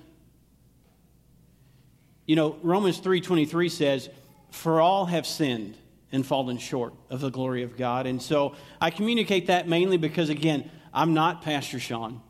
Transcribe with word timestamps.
You 2.26 2.36
know, 2.36 2.58
Romans 2.62 3.00
3:23 3.00 3.70
says, 3.70 4.10
"For 4.52 4.80
all 4.80 5.06
have 5.06 5.26
sinned 5.26 5.78
and 6.12 6.26
fallen 6.26 6.58
short 6.58 6.94
of 7.10 7.22
the 7.22 7.30
glory 7.30 7.64
of 7.64 7.78
God." 7.78 8.06
And 8.06 8.22
so 8.22 8.56
I 8.80 8.90
communicate 8.90 9.48
that 9.48 9.68
mainly 9.68 9.98
because 9.98 10.30
again, 10.30 10.70
I'm 10.94 11.14
not 11.14 11.42
Pastor 11.42 11.80
Sean. 11.80 12.22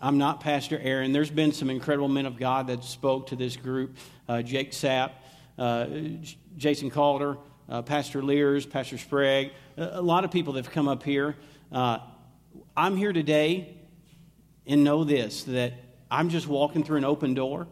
I'm 0.00 0.18
not 0.18 0.40
Pastor 0.40 0.78
Aaron. 0.78 1.12
There's 1.12 1.30
been 1.30 1.52
some 1.52 1.70
incredible 1.70 2.08
men 2.08 2.26
of 2.26 2.36
God 2.36 2.66
that 2.66 2.84
spoke 2.84 3.28
to 3.28 3.36
this 3.36 3.56
group. 3.56 3.96
Uh, 4.28 4.42
Jake 4.42 4.72
Sapp, 4.72 5.12
uh, 5.56 5.86
Jason 6.56 6.90
Calder, 6.90 7.38
uh, 7.68 7.82
Pastor 7.82 8.22
Lears, 8.22 8.66
Pastor 8.66 8.98
Sprague, 8.98 9.52
a 9.76 10.02
lot 10.02 10.24
of 10.24 10.30
people 10.30 10.54
that 10.54 10.64
have 10.64 10.72
come 10.72 10.88
up 10.88 11.02
here. 11.02 11.36
Uh, 11.72 11.98
I'm 12.76 12.96
here 12.96 13.12
today 13.12 13.76
and 14.66 14.84
know 14.84 15.04
this 15.04 15.44
that 15.44 15.72
I'm 16.10 16.28
just 16.28 16.46
walking 16.46 16.84
through 16.84 16.98
an 16.98 17.04
open 17.04 17.34
door, 17.34 17.66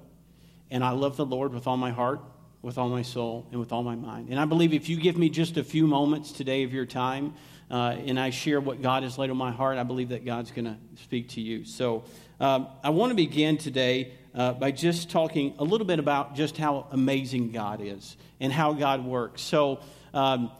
and 0.71 0.83
I 0.83 0.91
love 0.91 1.17
the 1.17 1.27
Lord 1.27 1.53
with 1.55 1.67
all 1.67 1.77
my 1.77 1.91
heart, 1.91 2.21
with 2.63 2.79
all 2.79 2.89
my 2.89 3.03
soul, 3.03 3.47
and 3.51 3.59
with 3.59 3.73
all 3.73 3.83
my 3.83 3.97
mind. 3.97 4.29
And 4.31 4.39
I 4.39 4.45
believe 4.45 4.73
if 4.73 4.89
you 4.89 4.97
give 4.97 5.19
me 5.19 5.29
just 5.29 5.57
a 5.57 5.65
few 5.65 5.87
moments 5.87 6.31
today 6.31 6.63
of 6.63 6.73
your 6.73 6.87
time, 6.87 7.35
uh, 7.71 7.97
and 8.07 8.21
I 8.21 8.31
share 8.31 8.61
what 8.61 8.81
God 8.81 9.03
has 9.03 9.19
laid 9.19 9.31
on 9.31 9.37
my 9.37 9.51
heart, 9.51 9.79
I 9.79 9.83
believe 9.83 10.11
that 10.11 10.25
God's 10.25 10.51
going 10.51 10.67
to 10.67 10.77
speak 11.03 11.31
to 11.31 11.41
you. 11.41 11.65
So 11.65 12.05
um, 12.39 12.69
I 12.85 12.91
want 12.91 13.11
to 13.11 13.17
begin 13.17 13.59
today 13.59 14.13
uh, 14.35 14.53
by 14.53 14.71
just 14.71 15.11
talking 15.11 15.55
a 15.59 15.65
little 15.65 15.87
bit 15.87 15.99
about 15.99 16.37
just 16.37 16.57
how 16.57 16.87
amazing 16.93 17.51
God 17.51 17.81
is 17.81 18.17
and 18.41 18.53
how 18.53 18.75
God 18.75 19.05
works. 19.05 19.43
So 19.43 19.81
um, 20.15 20.53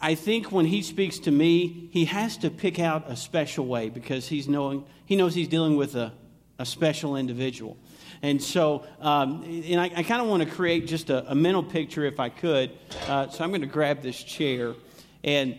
I 0.00 0.14
think 0.14 0.50
when 0.50 0.64
He 0.64 0.82
speaks 0.82 1.18
to 1.20 1.30
me, 1.30 1.88
He 1.92 2.06
has 2.06 2.36
to 2.38 2.50
pick 2.50 2.80
out 2.80 3.10
a 3.10 3.16
special 3.16 3.66
way 3.66 3.90
because 3.90 4.26
He's 4.26 4.48
knowing 4.48 4.84
He 5.04 5.14
knows 5.16 5.34
He's 5.34 5.48
dealing 5.48 5.76
with 5.76 5.94
a 5.94 6.12
a 6.58 6.66
special 6.66 7.16
individual. 7.16 7.76
And 8.22 8.42
so, 8.42 8.84
um, 9.00 9.44
and 9.44 9.80
I, 9.80 9.90
I 9.96 10.02
kind 10.02 10.20
of 10.20 10.28
want 10.28 10.42
to 10.42 10.48
create 10.48 10.86
just 10.86 11.10
a, 11.10 11.30
a, 11.30 11.34
mental 11.34 11.62
picture 11.62 12.04
if 12.04 12.18
I 12.18 12.28
could. 12.28 12.72
Uh, 13.06 13.28
so 13.28 13.44
I'm 13.44 13.50
going 13.50 13.60
to 13.60 13.66
grab 13.66 14.02
this 14.02 14.22
chair. 14.22 14.74
And 15.22 15.58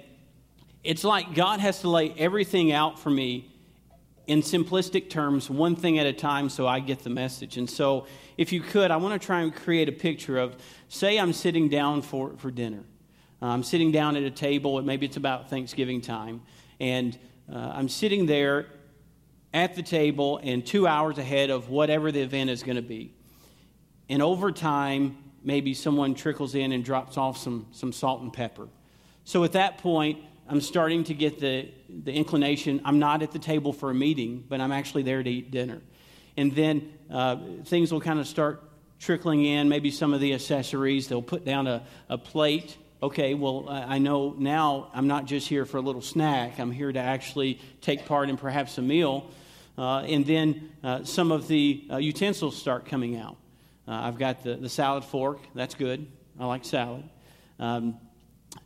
it's 0.84 1.04
like 1.04 1.34
God 1.36 1.60
has 1.60 1.82
to 1.82 1.90
lay 1.90 2.14
everything 2.18 2.72
out 2.72 3.00
for 3.00 3.10
me 3.10 3.50
in 4.28 4.42
simplistic 4.42 5.10
terms, 5.10 5.50
one 5.50 5.76
thing 5.76 5.98
at 5.98 6.06
a 6.06 6.14
time, 6.14 6.50
so 6.50 6.68
I 6.68 6.80
get 6.80 7.04
the 7.04 7.10
message. 7.10 7.58
And 7.58 7.68
so, 7.68 8.06
if 8.38 8.54
you 8.54 8.62
could, 8.62 8.92
I 8.92 8.98
want 8.98 9.20
to 9.20 9.26
try 9.26 9.42
and 9.42 9.54
create 9.54 9.90
a 9.90 9.92
picture 9.92 10.38
of 10.38 10.56
say, 10.88 11.18
I'm 11.18 11.34
sitting 11.34 11.68
down 11.68 12.04
for, 12.04 12.38
for 12.38 12.52
dinner. 12.52 12.84
Uh, 13.42 13.48
I'm 13.48 13.64
sitting 13.64 13.92
down 13.92 14.16
at 14.16 14.24
a 14.24 14.30
table, 14.30 14.78
and 14.78 14.86
maybe 14.86 15.08
it's 15.08 15.18
about 15.18 15.50
Thanksgiving 15.50 16.00
time. 16.00 16.42
And 16.80 17.18
uh, 17.52 17.72
I'm 17.74 17.90
sitting 17.90 18.28
there 18.28 18.68
at 19.54 19.76
the 19.76 19.84
table 19.84 20.40
and 20.44 20.66
two 20.66 20.88
hours 20.88 21.18
ahead 21.18 21.50
of 21.50 21.70
whatever 21.70 22.12
the 22.12 22.22
event 22.22 22.50
is 22.50 22.64
going 22.64 22.76
to 22.76 22.82
be. 22.82 23.14
And 24.08 24.22
over 24.22 24.52
time, 24.52 25.18
maybe 25.44 25.74
someone 25.74 26.16
trickles 26.16 26.56
in 26.56 26.72
and 26.72 26.84
drops 26.84 27.18
off 27.18 27.38
some, 27.38 27.68
some 27.72 27.92
salt 27.92 28.22
and 28.22 28.32
pepper. 28.32 28.68
So 29.24 29.44
at 29.44 29.54
that 29.54 29.78
point, 29.78 30.20
I'm 30.48 30.62
starting 30.62 31.04
to 31.06 31.14
get 31.14 31.40
the, 31.40 31.70
the 31.88 32.12
inclination. 32.12 32.82
I'm 32.84 33.00
not 33.00 33.22
at 33.22 33.32
the 33.32 33.40
table 33.40 33.72
for 33.72 33.92
a 33.92 33.94
meeting, 33.94 34.44
but 34.50 34.60
I'm 34.60 34.72
actually 34.72 35.04
there 35.04 35.22
to 35.22 35.30
eat 35.30 35.52
dinner. 35.52 35.82
And 36.38 36.56
then 36.56 36.94
uh, 37.12 37.38
things 37.66 37.92
will 37.92 38.02
kind 38.02 38.20
of 38.20 38.28
start 38.28 38.64
trickling 39.00 39.46
in, 39.46 39.70
maybe 39.70 39.92
some 39.92 40.14
of 40.14 40.20
the 40.20 40.34
accessories. 40.34 41.08
They'll 41.08 41.22
put 41.22 41.46
down 41.46 41.68
a, 41.68 41.86
a 42.10 42.18
plate. 42.18 42.78
Okay, 43.02 43.34
well, 43.34 43.70
I 43.70 43.98
know 43.98 44.36
now 44.38 44.90
I'm 44.94 45.08
not 45.08 45.24
just 45.24 45.48
here 45.48 45.66
for 45.66 45.78
a 45.78 45.82
little 45.82 46.02
snack. 46.02 46.60
I'm 46.60 46.70
here 46.70 46.92
to 46.92 47.00
actually 47.00 47.62
take 47.80 48.06
part 48.06 48.30
in 48.30 48.36
perhaps 48.36 48.78
a 48.78 48.82
meal. 48.82 49.32
Uh, 49.78 50.00
and 50.00 50.26
then 50.26 50.70
uh, 50.84 51.06
some 51.06 51.32
of 51.32 51.48
the 51.48 51.88
uh, 51.90 51.96
utensils 51.96 52.58
start 52.58 52.86
coming 52.86 53.16
out. 53.16 53.38
Uh, 53.88 53.92
I've 53.94 54.18
got 54.18 54.44
the, 54.44 54.56
the 54.56 54.68
salad 54.68 55.06
fork. 55.06 55.40
That's 55.56 55.76
good. 55.76 56.08
I 56.38 56.46
like 56.46 56.66
salad. 56.66 57.06
Um, 57.58 57.98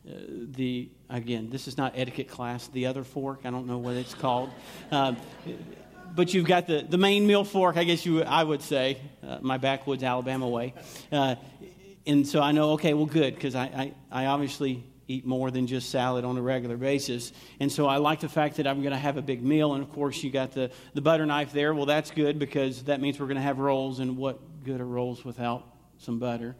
uh, 0.04 0.10
the 0.56 0.88
again, 1.08 1.50
this 1.50 1.68
is 1.68 1.78
not 1.78 1.92
etiquette 1.94 2.28
class. 2.28 2.66
The 2.66 2.86
other 2.86 3.04
fork, 3.04 3.42
I 3.44 3.50
don't 3.50 3.68
know 3.68 3.78
what 3.78 3.94
it's 3.94 4.14
called. 4.14 4.50
Um, 4.90 5.16
but 6.16 6.34
you've 6.34 6.46
got 6.46 6.66
the, 6.66 6.84
the 6.88 6.98
main 6.98 7.24
meal 7.24 7.44
fork, 7.44 7.76
I 7.76 7.84
guess 7.84 8.04
you 8.04 8.24
I 8.24 8.42
would 8.42 8.62
say, 8.62 8.98
uh, 9.22 9.38
my 9.42 9.58
backwoods 9.58 10.02
Alabama 10.02 10.48
way. 10.48 10.74
And 12.06 12.26
so 12.26 12.40
I 12.40 12.52
know, 12.52 12.72
okay, 12.72 12.94
well, 12.94 13.06
good, 13.06 13.34
because 13.34 13.54
I, 13.54 13.64
I, 13.64 13.94
I 14.24 14.26
obviously 14.26 14.84
eat 15.08 15.26
more 15.26 15.50
than 15.50 15.66
just 15.66 15.90
salad 15.90 16.24
on 16.24 16.36
a 16.36 16.42
regular 16.42 16.76
basis. 16.76 17.32
And 17.60 17.70
so 17.70 17.86
I 17.86 17.96
like 17.96 18.20
the 18.20 18.28
fact 18.28 18.56
that 18.56 18.66
I'm 18.66 18.80
going 18.80 18.92
to 18.92 18.98
have 18.98 19.16
a 19.16 19.22
big 19.22 19.42
meal. 19.42 19.74
And 19.74 19.82
of 19.82 19.92
course, 19.92 20.22
you 20.22 20.30
got 20.30 20.52
the, 20.52 20.70
the 20.94 21.00
butter 21.00 21.26
knife 21.26 21.52
there. 21.52 21.74
Well, 21.74 21.86
that's 21.86 22.10
good 22.10 22.38
because 22.38 22.84
that 22.84 23.00
means 23.00 23.20
we're 23.20 23.26
going 23.26 23.36
to 23.36 23.42
have 23.42 23.58
rolls. 23.58 24.00
And 24.00 24.16
what 24.16 24.38
good 24.64 24.80
are 24.80 24.86
rolls 24.86 25.24
without 25.24 25.66
some 25.98 26.18
butter? 26.18 26.56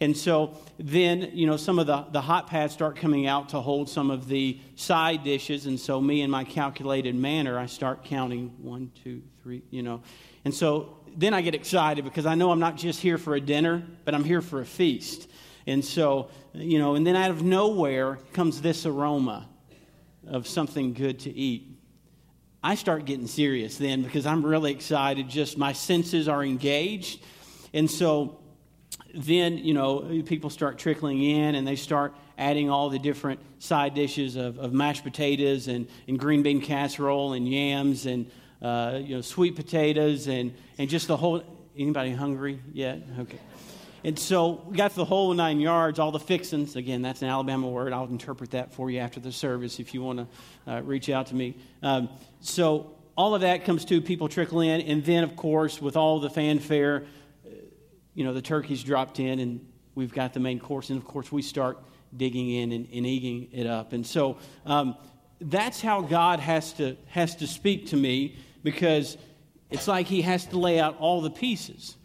And 0.00 0.16
so 0.16 0.56
then, 0.78 1.30
you 1.32 1.46
know, 1.46 1.56
some 1.56 1.78
of 1.78 1.86
the, 1.86 2.06
the 2.10 2.20
hot 2.20 2.48
pads 2.48 2.72
start 2.72 2.96
coming 2.96 3.26
out 3.26 3.50
to 3.50 3.60
hold 3.60 3.88
some 3.88 4.10
of 4.10 4.26
the 4.26 4.58
side 4.74 5.22
dishes. 5.22 5.66
And 5.66 5.78
so, 5.78 6.00
me 6.00 6.22
in 6.22 6.30
my 6.30 6.44
calculated 6.44 7.14
manner, 7.14 7.58
I 7.58 7.66
start 7.66 8.04
counting 8.04 8.48
one, 8.58 8.90
two, 9.04 9.22
three, 9.42 9.62
you 9.70 9.82
know. 9.82 10.02
And 10.44 10.52
so 10.52 10.96
then 11.16 11.34
I 11.34 11.40
get 11.40 11.54
excited 11.54 12.04
because 12.04 12.26
I 12.26 12.34
know 12.34 12.50
I'm 12.50 12.60
not 12.60 12.76
just 12.76 13.00
here 13.00 13.18
for 13.18 13.34
a 13.34 13.40
dinner, 13.40 13.82
but 14.04 14.14
I'm 14.14 14.24
here 14.24 14.40
for 14.40 14.60
a 14.60 14.64
feast. 14.64 15.28
And 15.66 15.84
so, 15.84 16.30
you 16.54 16.78
know, 16.78 16.94
and 16.94 17.06
then 17.06 17.16
out 17.16 17.30
of 17.30 17.42
nowhere 17.42 18.18
comes 18.32 18.60
this 18.60 18.86
aroma 18.86 19.48
of 20.26 20.46
something 20.46 20.92
good 20.92 21.20
to 21.20 21.32
eat. 21.32 21.78
I 22.64 22.74
start 22.74 23.04
getting 23.04 23.26
serious 23.26 23.76
then 23.76 24.02
because 24.02 24.26
I'm 24.26 24.44
really 24.44 24.72
excited. 24.72 25.28
Just 25.28 25.58
my 25.58 25.72
senses 25.72 26.28
are 26.28 26.44
engaged. 26.44 27.22
And 27.74 27.90
so 27.90 28.38
then, 29.14 29.58
you 29.58 29.74
know, 29.74 30.22
people 30.24 30.50
start 30.50 30.78
trickling 30.78 31.22
in 31.22 31.54
and 31.54 31.66
they 31.66 31.76
start 31.76 32.14
adding 32.38 32.70
all 32.70 32.88
the 32.88 32.98
different 32.98 33.40
side 33.58 33.94
dishes 33.94 34.36
of, 34.36 34.58
of 34.58 34.72
mashed 34.72 35.04
potatoes 35.04 35.68
and, 35.68 35.88
and 36.08 36.18
green 36.18 36.42
bean 36.42 36.60
casserole 36.60 37.32
and 37.32 37.48
yams 37.48 38.06
and, 38.06 38.30
uh, 38.62 39.00
you 39.02 39.16
know, 39.16 39.20
sweet 39.20 39.56
potatoes 39.56 40.28
and, 40.28 40.54
and 40.78 40.88
just 40.88 41.08
the 41.08 41.16
whole. 41.16 41.42
Anybody 41.76 42.12
hungry 42.12 42.60
yet? 42.74 43.02
Okay. 43.18 43.38
And 44.04 44.18
so 44.18 44.62
we 44.66 44.76
got 44.76 44.94
the 44.94 45.04
whole 45.04 45.32
nine 45.32 45.60
yards, 45.60 45.98
all 45.98 46.10
the 46.10 46.18
fixins. 46.18 46.74
Again, 46.76 47.02
that's 47.02 47.22
an 47.22 47.28
Alabama 47.28 47.68
word. 47.68 47.92
I'll 47.92 48.08
interpret 48.08 48.50
that 48.50 48.74
for 48.74 48.90
you 48.90 48.98
after 48.98 49.20
the 49.20 49.30
service 49.30 49.78
if 49.78 49.94
you 49.94 50.02
want 50.02 50.18
to 50.66 50.70
uh, 50.70 50.82
reach 50.82 51.08
out 51.08 51.28
to 51.28 51.34
me. 51.34 51.56
Um, 51.82 52.08
so 52.40 52.94
all 53.16 53.34
of 53.34 53.42
that 53.42 53.64
comes 53.64 53.84
to 53.86 54.00
people 54.00 54.28
trickle 54.28 54.60
in. 54.60 54.80
And 54.82 55.04
then, 55.04 55.22
of 55.22 55.36
course, 55.36 55.80
with 55.80 55.96
all 55.96 56.18
the 56.18 56.30
fanfare, 56.30 57.04
uh, 57.46 57.50
you 58.14 58.24
know, 58.24 58.34
the 58.34 58.42
turkey's 58.42 58.82
dropped 58.82 59.20
in 59.20 59.38
and 59.38 59.66
we've 59.94 60.12
got 60.12 60.34
the 60.34 60.40
main 60.40 60.58
course. 60.58 60.90
And, 60.90 60.98
of 60.98 61.06
course, 61.06 61.30
we 61.30 61.40
start 61.40 61.78
digging 62.16 62.50
in 62.50 62.72
and, 62.72 62.88
and 62.92 63.06
eating 63.06 63.48
it 63.52 63.66
up. 63.66 63.92
And 63.92 64.04
so 64.04 64.36
um, 64.66 64.96
that's 65.40 65.80
how 65.80 66.00
God 66.02 66.40
has 66.40 66.72
to, 66.74 66.96
has 67.06 67.36
to 67.36 67.46
speak 67.46 67.86
to 67.88 67.96
me 67.96 68.36
because 68.62 69.16
it's 69.70 69.88
like 69.88 70.06
he 70.06 70.22
has 70.22 70.46
to 70.46 70.58
lay 70.58 70.78
out 70.78 70.98
all 70.98 71.20
the 71.20 71.30
pieces. 71.30 71.96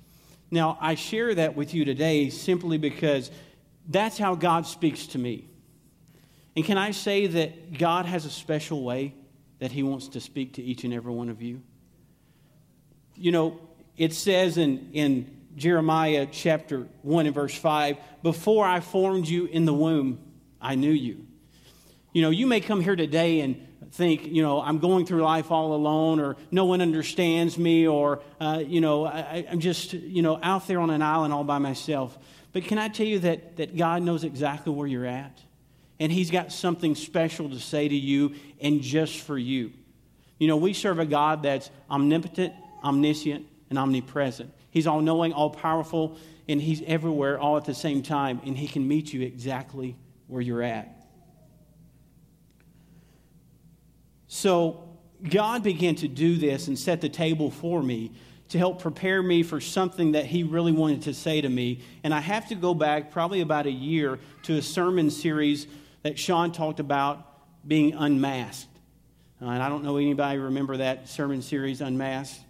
Now, 0.50 0.78
I 0.80 0.96
share 0.96 1.36
that 1.36 1.56
with 1.56 1.74
you 1.74 1.84
today 1.86 2.30
simply 2.30 2.78
because 2.78 3.32
that's 3.88 4.18
how 4.18 4.36
God 4.36 4.66
speaks 4.66 5.08
to 5.08 5.18
me. 5.18 5.50
And 6.56 6.66
can 6.66 6.78
I 6.78 6.92
say 6.92 7.28
that 7.28 7.78
God 7.78 8.06
has 8.06 8.26
a 8.26 8.30
special 8.30 8.84
way 8.84 9.14
that 9.60 9.72
He 9.72 9.84
wants 9.84 10.10
to 10.10 10.22
speak 10.22 10.54
to 10.54 10.64
each 10.64 10.84
and 10.84 10.94
every 10.94 11.14
one 11.14 11.30
of 11.30 11.42
you? 11.42 11.62
You 13.16 13.32
know, 13.32 13.60
it 13.98 14.14
says 14.14 14.58
in, 14.58 14.90
in 14.94 15.38
Jeremiah 15.56 16.28
chapter 16.32 16.88
1 17.02 17.26
and 17.26 17.36
verse 17.36 17.56
5 17.56 17.98
Before 18.24 18.66
I 18.66 18.80
formed 18.80 19.28
you 19.28 19.46
in 19.46 19.66
the 19.66 19.74
womb, 19.74 20.20
I 20.62 20.76
knew 20.76 20.92
you. 20.92 21.26
You 22.14 22.22
know, 22.22 22.30
you 22.30 22.48
may 22.48 22.62
come 22.62 22.82
here 22.82 22.96
today 22.96 23.42
and 23.42 23.67
think, 23.92 24.26
you 24.26 24.42
know, 24.42 24.62
I'm 24.62 24.80
going 24.80 25.06
through 25.06 25.22
life 25.22 25.52
all 25.52 25.74
alone, 25.74 26.20
or 26.20 26.36
no 26.52 26.66
one 26.66 26.82
understands 26.82 27.58
me, 27.58 27.88
or, 27.88 28.22
uh, 28.40 28.64
you 28.66 28.82
know, 28.82 29.06
I, 29.06 29.46
am 29.50 29.60
just, 29.60 29.94
you 29.94 30.22
know, 30.22 30.40
out 30.42 30.68
there 30.68 30.80
on 30.80 30.90
an 30.90 31.02
island 31.02 31.34
all 31.34 31.44
by 31.44 31.58
myself. 31.58 32.18
But 32.54 32.64
can 32.64 32.78
I 32.78 32.88
tell 32.88 33.06
you 33.06 33.20
that, 33.20 33.58
that 33.58 33.78
God 33.78 34.02
knows 34.02 34.24
exactly 34.24 34.74
where 34.74 34.88
you're 34.88 35.06
at? 35.06 35.40
And 36.00 36.12
He's 36.12 36.32
got 36.32 36.52
something 36.52 36.96
special 36.96 37.50
to 37.50 37.60
say 37.60 37.88
to 37.88 37.96
you 37.96 38.36
and 38.62 38.82
just 38.82 39.20
for 39.22 39.38
you. 39.38 39.72
You 40.40 40.48
know, 40.48 40.58
we 40.58 40.74
serve 40.74 41.00
a 41.00 41.06
God 41.06 41.44
that's 41.44 41.70
omnipotent, 41.90 42.54
omniscient, 42.84 43.46
and 43.70 43.80
omnipresent. 43.80 44.52
He's 44.70 44.88
all 44.88 45.02
knowing, 45.02 45.34
all 45.34 45.50
powerful, 45.50 46.18
and 46.48 46.62
He's 46.62 46.82
everywhere 46.86 47.40
all 47.40 47.58
at 47.58 47.66
the 47.66 47.74
same 47.74 48.02
time, 48.04 48.42
and 48.46 48.58
He 48.58 48.68
can 48.68 48.88
meet 48.88 49.14
you 49.14 49.22
exactly 49.22 49.96
where 50.28 50.42
you're 50.42 50.64
at. 50.64 50.97
So, 54.28 54.84
God 55.24 55.64
began 55.64 55.96
to 55.96 56.08
do 56.08 56.38
this 56.38 56.68
and 56.68 56.78
set 56.78 57.02
the 57.02 57.10
table 57.10 57.50
for 57.50 57.82
me 57.82 58.12
to 58.50 58.58
help 58.58 58.82
prepare 58.82 59.22
me 59.22 59.44
for 59.44 59.60
something 59.60 60.14
that 60.14 60.26
He 60.26 60.44
really 60.44 60.72
wanted 60.72 61.04
to 61.04 61.14
say 61.14 61.42
to 61.42 61.50
me. 61.50 61.82
And 62.04 62.14
I 62.14 62.20
have 62.20 62.48
to 62.50 62.56
go 62.56 62.74
back 62.74 63.12
probably 63.12 63.42
about 63.42 63.66
a 63.66 63.72
year 63.72 64.20
to 64.44 64.58
a 64.58 64.62
sermon 64.62 65.10
series 65.10 65.68
that 66.04 66.18
Sean 66.18 66.52
talked 66.52 66.80
about 66.80 67.26
being 67.68 67.94
unmasked. 67.94 68.70
Uh, 69.42 69.50
and 69.50 69.62
I 69.62 69.70
don't 69.70 69.84
know 69.84 69.98
anybody 69.98 70.40
remember 70.40 70.78
that 70.78 71.10
sermon 71.10 71.42
series, 71.42 71.82
Unmasked. 71.82 72.42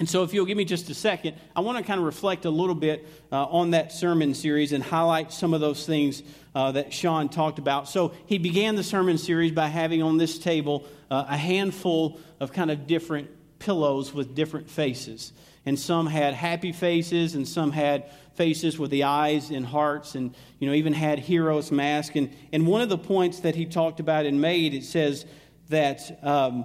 And 0.00 0.08
so, 0.08 0.22
if 0.22 0.32
you'll 0.32 0.46
give 0.46 0.56
me 0.56 0.64
just 0.64 0.88
a 0.88 0.94
second, 0.94 1.36
I 1.54 1.60
want 1.60 1.76
to 1.76 1.84
kind 1.84 2.00
of 2.00 2.06
reflect 2.06 2.46
a 2.46 2.50
little 2.50 2.74
bit 2.74 3.06
uh, 3.30 3.44
on 3.44 3.72
that 3.72 3.92
sermon 3.92 4.32
series 4.32 4.72
and 4.72 4.82
highlight 4.82 5.30
some 5.30 5.52
of 5.52 5.60
those 5.60 5.84
things 5.84 6.22
uh, 6.54 6.72
that 6.72 6.94
Sean 6.94 7.28
talked 7.28 7.58
about. 7.58 7.86
So, 7.86 8.14
he 8.24 8.38
began 8.38 8.76
the 8.76 8.82
sermon 8.82 9.18
series 9.18 9.52
by 9.52 9.66
having 9.66 10.02
on 10.02 10.16
this 10.16 10.38
table 10.38 10.86
uh, 11.10 11.26
a 11.28 11.36
handful 11.36 12.18
of 12.40 12.50
kind 12.50 12.70
of 12.70 12.86
different 12.86 13.28
pillows 13.58 14.14
with 14.14 14.34
different 14.34 14.70
faces. 14.70 15.34
And 15.66 15.78
some 15.78 16.06
had 16.06 16.32
happy 16.32 16.72
faces, 16.72 17.34
and 17.34 17.46
some 17.46 17.70
had 17.70 18.10
faces 18.36 18.78
with 18.78 18.90
the 18.90 19.04
eyes 19.04 19.50
and 19.50 19.66
hearts, 19.66 20.14
and 20.14 20.34
you 20.60 20.66
know, 20.66 20.72
even 20.72 20.94
had 20.94 21.18
heroes' 21.18 21.70
mask. 21.70 22.16
And, 22.16 22.34
and 22.54 22.66
one 22.66 22.80
of 22.80 22.88
the 22.88 22.96
points 22.96 23.40
that 23.40 23.54
he 23.54 23.66
talked 23.66 24.00
about 24.00 24.24
and 24.24 24.40
made, 24.40 24.72
it 24.72 24.84
says 24.84 25.26
that. 25.68 26.18
Um, 26.24 26.64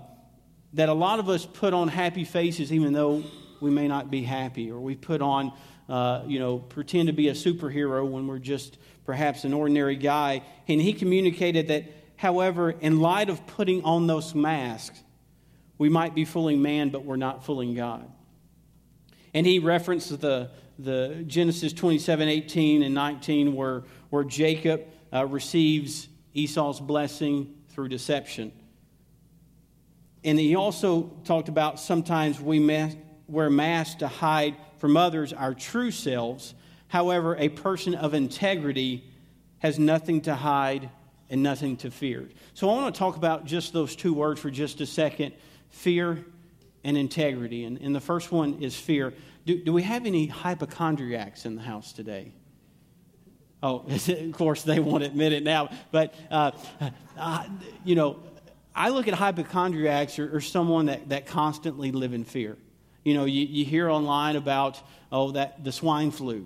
that 0.76 0.90
a 0.90 0.94
lot 0.94 1.20
of 1.20 1.30
us 1.30 1.46
put 1.46 1.74
on 1.74 1.88
happy 1.88 2.26
faces 2.26 2.72
even 2.72 2.94
though 2.94 3.24
we 3.62 3.72
may 3.72 3.88
not 3.88 4.12
be 4.12 4.22
happy, 4.22 4.70
or 4.70 4.80
we 4.80 4.96
put 4.96 5.22
on, 5.22 5.52
uh, 5.90 6.22
you 6.28 6.40
know, 6.40 6.60
pretend 6.60 7.08
to 7.08 7.14
be 7.14 7.30
a 7.30 7.34
superhero 7.34 8.06
when 8.08 8.28
we're 8.28 8.40
just 8.40 8.78
perhaps 9.06 9.46
an 9.46 9.54
ordinary 9.54 9.96
guy. 9.96 10.44
And 10.68 10.82
he 10.82 10.94
communicated 10.94 11.70
that, 11.70 11.86
however, 12.18 12.72
in 12.72 13.00
light 13.00 13.30
of 13.30 13.48
putting 13.48 13.84
on 13.84 14.08
those 14.08 14.36
masks, 14.36 15.02
we 15.78 15.90
might 15.90 16.14
be 16.14 16.26
fooling 16.26 16.62
man, 16.62 16.90
but 16.90 17.06
we're 17.06 17.16
not 17.16 17.46
fooling 17.46 17.74
God. 17.74 18.12
And 19.34 19.46
he 19.46 19.60
referenced 19.60 20.22
the, 20.22 20.52
the 20.78 21.24
Genesis 21.26 21.74
27 21.74 22.28
18 22.28 22.84
and 22.84 22.94
19, 22.94 23.56
where, 23.56 23.84
where 24.10 24.24
Jacob 24.24 24.86
uh, 25.14 25.26
receives 25.26 26.08
Esau's 26.34 26.80
blessing 26.82 27.56
through 27.70 27.88
deception. 27.88 28.52
And 30.26 30.40
he 30.40 30.56
also 30.56 31.12
talked 31.24 31.50
about 31.50 31.80
sometimes 31.80 32.42
we 32.42 32.60
wear 33.28 33.50
masks 33.50 33.96
to 34.00 34.08
hide 34.08 34.56
from 34.80 34.98
others 34.98 35.32
our 35.32 35.54
true 35.54 35.92
selves. 35.92 36.56
However, 36.88 37.36
a 37.38 37.50
person 37.50 37.94
of 37.94 38.16
integrity 38.16 39.04
has 39.60 39.78
nothing 39.78 40.22
to 40.22 40.34
hide 40.34 40.90
and 41.30 41.44
nothing 41.44 41.78
to 41.78 41.92
fear. 41.92 42.28
So 42.56 42.70
I 42.70 42.74
want 42.74 42.94
to 42.94 43.00
talk 43.00 43.18
about 43.18 43.46
just 43.46 43.72
those 43.72 43.96
two 43.96 44.16
words 44.16 44.40
for 44.40 44.50
just 44.50 44.82
a 44.82 44.86
second 44.88 45.34
fear 45.70 46.26
and 46.84 46.98
integrity. 46.98 47.64
And, 47.66 47.80
and 47.80 47.96
the 47.96 48.02
first 48.02 48.32
one 48.32 48.64
is 48.64 48.76
fear. 48.76 49.14
Do, 49.46 49.64
do 49.64 49.74
we 49.74 49.84
have 49.84 50.08
any 50.08 50.26
hypochondriacs 50.26 51.46
in 51.46 51.56
the 51.56 51.62
house 51.62 51.94
today? 51.94 52.32
Oh, 53.62 53.86
of 54.10 54.32
course, 54.34 54.64
they 54.64 54.80
won't 54.80 55.04
admit 55.04 55.34
it 55.34 55.44
now. 55.44 55.70
But, 55.92 56.16
uh, 56.32 56.52
uh, 57.18 57.44
you 57.84 57.96
know, 57.96 58.20
I 58.76 58.90
look 58.90 59.08
at 59.08 59.14
hypochondriacs 59.14 60.20
or, 60.20 60.36
or 60.36 60.42
someone 60.42 60.88
that, 60.88 61.10
that 61.10 61.26
constantly 61.26 61.92
live 61.92 62.14
in 62.14 62.26
fear. 62.26 62.58
You 63.04 63.14
know, 63.14 63.26
you, 63.26 63.46
you 63.46 63.64
hear 63.64 63.90
online 63.90 64.36
about, 64.36 64.82
oh, 65.12 65.32
that 65.32 65.64
the 65.64 65.72
swine 65.72 66.12
flu. 66.12 66.46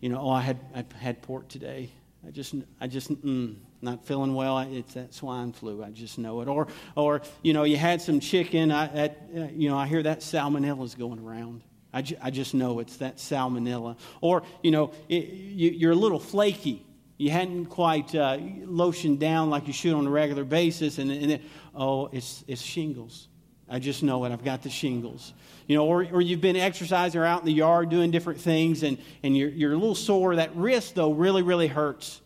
You 0.00 0.08
know, 0.08 0.20
oh, 0.20 0.30
I 0.30 0.40
had, 0.40 0.58
I 0.74 0.84
had 0.98 1.22
pork 1.22 1.48
today. 1.48 1.90
I 2.26 2.30
just, 2.30 2.54
I 2.80 2.88
just, 2.88 3.10
mm, 3.24 3.56
not 3.80 4.04
feeling 4.04 4.34
well. 4.34 4.58
It's 4.58 4.94
that 4.94 5.14
swine 5.14 5.52
flu. 5.52 5.84
I 5.84 5.90
just 5.90 6.18
know 6.18 6.40
it. 6.40 6.48
Or, 6.48 6.68
or 6.96 7.22
you 7.42 7.52
know, 7.52 7.64
you 7.64 7.76
had 7.76 8.02
some 8.02 8.18
chicken. 8.18 8.72
I, 8.72 9.06
uh, 9.06 9.08
you 9.52 9.68
know, 9.68 9.76
I 9.76 9.86
hear 9.86 10.02
that 10.02 10.20
salmonella's 10.20 10.94
going 10.94 11.20
around. 11.20 11.62
I, 11.92 12.02
ju- 12.02 12.16
I 12.20 12.30
just 12.30 12.54
know 12.54 12.80
it's 12.80 12.96
that 12.96 13.18
salmonella. 13.18 13.96
Or, 14.20 14.42
you 14.62 14.72
know, 14.72 14.92
it, 15.08 15.28
you, 15.28 15.70
you're 15.70 15.92
a 15.92 15.96
little 15.96 16.18
flaky 16.18 16.84
you 17.16 17.30
hadn't 17.30 17.66
quite 17.66 18.14
uh, 18.14 18.38
lotioned 18.38 19.18
down 19.18 19.50
like 19.50 19.66
you 19.66 19.72
should 19.72 19.94
on 19.94 20.06
a 20.06 20.10
regular 20.10 20.44
basis, 20.44 20.98
and, 20.98 21.10
and 21.10 21.30
then, 21.30 21.40
oh, 21.74 22.08
it's, 22.12 22.44
it's 22.48 22.62
shingles. 22.62 23.28
I 23.68 23.78
just 23.78 24.02
know 24.02 24.24
it. 24.24 24.32
I've 24.32 24.44
got 24.44 24.62
the 24.62 24.70
shingles. 24.70 25.32
You 25.66 25.76
know, 25.76 25.86
or, 25.86 26.06
or 26.12 26.20
you've 26.20 26.40
been 26.40 26.56
exercising 26.56 27.20
or 27.20 27.24
out 27.24 27.40
in 27.40 27.46
the 27.46 27.52
yard 27.52 27.88
doing 27.88 28.10
different 28.10 28.40
things, 28.40 28.82
and, 28.82 28.98
and 29.22 29.36
you're, 29.36 29.48
you're 29.48 29.72
a 29.72 29.76
little 29.76 29.94
sore. 29.94 30.36
That 30.36 30.54
wrist, 30.56 30.94
though, 30.96 31.12
really, 31.12 31.42
really 31.42 31.68
hurts. 31.68 32.20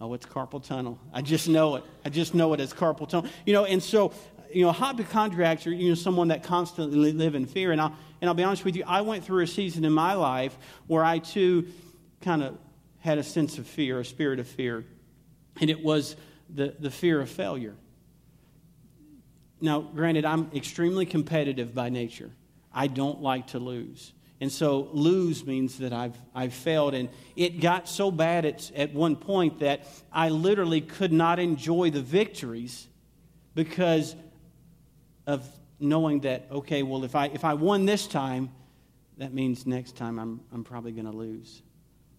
Oh, 0.00 0.14
it's 0.14 0.26
carpal 0.26 0.64
tunnel. 0.64 0.98
I 1.12 1.22
just 1.22 1.48
know 1.48 1.76
it. 1.76 1.84
I 2.04 2.10
just 2.10 2.34
know 2.34 2.52
it 2.52 2.60
as 2.60 2.72
carpal 2.72 3.08
tunnel. 3.08 3.28
You 3.44 3.54
know, 3.54 3.64
and 3.64 3.82
so, 3.82 4.12
you 4.52 4.64
know, 4.64 4.70
hypochondriacs 4.70 5.66
are, 5.66 5.72
you 5.72 5.88
know, 5.88 5.94
someone 5.96 6.28
that 6.28 6.44
constantly 6.44 7.12
live 7.12 7.34
in 7.34 7.46
fear. 7.46 7.72
And 7.72 7.80
I'll, 7.80 7.96
and 8.20 8.28
I'll 8.28 8.34
be 8.34 8.44
honest 8.44 8.64
with 8.64 8.76
you, 8.76 8.84
I 8.86 9.00
went 9.00 9.24
through 9.24 9.42
a 9.42 9.46
season 9.48 9.84
in 9.84 9.92
my 9.92 10.14
life 10.14 10.56
where 10.86 11.02
I, 11.02 11.18
too, 11.18 11.66
kind 12.20 12.44
of 12.44 12.56
had 13.00 13.18
a 13.18 13.22
sense 13.22 13.58
of 13.58 13.66
fear, 13.66 14.00
a 14.00 14.04
spirit 14.04 14.38
of 14.38 14.46
fear, 14.46 14.84
and 15.60 15.70
it 15.70 15.82
was 15.82 16.16
the, 16.48 16.74
the 16.78 16.90
fear 16.90 17.20
of 17.20 17.28
failure. 17.28 17.74
Now, 19.60 19.80
granted, 19.80 20.24
I'm 20.24 20.50
extremely 20.54 21.06
competitive 21.06 21.74
by 21.74 21.88
nature. 21.88 22.30
I 22.72 22.86
don't 22.86 23.20
like 23.20 23.48
to 23.48 23.58
lose. 23.58 24.12
And 24.40 24.52
so 24.52 24.88
lose 24.92 25.44
means 25.44 25.78
that 25.78 25.92
I've, 25.92 26.16
I've 26.32 26.54
failed. 26.54 26.94
And 26.94 27.08
it 27.34 27.60
got 27.60 27.88
so 27.88 28.10
bad 28.10 28.44
at, 28.44 28.70
at 28.72 28.94
one 28.94 29.16
point 29.16 29.60
that 29.60 29.84
I 30.12 30.28
literally 30.28 30.80
could 30.80 31.12
not 31.12 31.40
enjoy 31.40 31.90
the 31.90 32.02
victories 32.02 32.86
because 33.54 34.14
of 35.26 35.44
knowing 35.80 36.20
that, 36.20 36.46
okay, 36.52 36.84
well, 36.84 37.04
if 37.04 37.16
I, 37.16 37.26
if 37.26 37.44
I 37.44 37.54
won 37.54 37.84
this 37.84 38.06
time, 38.06 38.50
that 39.16 39.34
means 39.34 39.66
next 39.66 39.96
time 39.96 40.20
I'm, 40.20 40.40
I'm 40.52 40.62
probably 40.62 40.92
going 40.92 41.10
to 41.10 41.16
lose. 41.16 41.62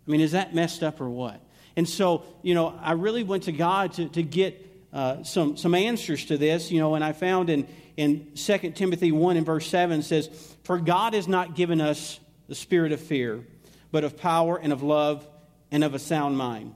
I 0.10 0.12
mean, 0.12 0.22
is 0.22 0.32
that 0.32 0.56
messed 0.56 0.82
up 0.82 1.00
or 1.02 1.08
what? 1.08 1.40
And 1.76 1.88
so, 1.88 2.24
you 2.42 2.56
know, 2.56 2.74
I 2.82 2.94
really 2.94 3.22
went 3.22 3.44
to 3.44 3.52
God 3.52 3.94
to, 3.94 4.10
to 4.10 4.24
get 4.24 4.66
uh, 4.92 5.22
some, 5.22 5.56
some 5.56 5.76
answers 5.76 6.26
to 6.26 6.38
this, 6.38 6.72
you 6.72 6.80
know, 6.80 6.96
and 6.96 7.04
I 7.04 7.12
found 7.12 7.52
in, 7.52 7.68
in 7.96 8.32
2 8.34 8.58
Timothy 8.72 9.12
1 9.12 9.38
and 9.38 9.46
verse 9.46 9.68
7 9.68 10.02
says, 10.02 10.56
For 10.64 10.80
God 10.80 11.14
has 11.14 11.28
not 11.28 11.54
given 11.54 11.80
us 11.80 12.20
the 12.48 12.56
spirit 12.56 12.92
of 12.92 13.00
fear, 13.00 13.46
but 13.92 14.04
of 14.04 14.18
power 14.18 14.58
and 14.58 14.74
of 14.74 14.82
love 14.82 15.28
and 15.70 15.84
of 15.84 15.94
a 15.94 16.00
sound 16.00 16.36
mind. 16.36 16.74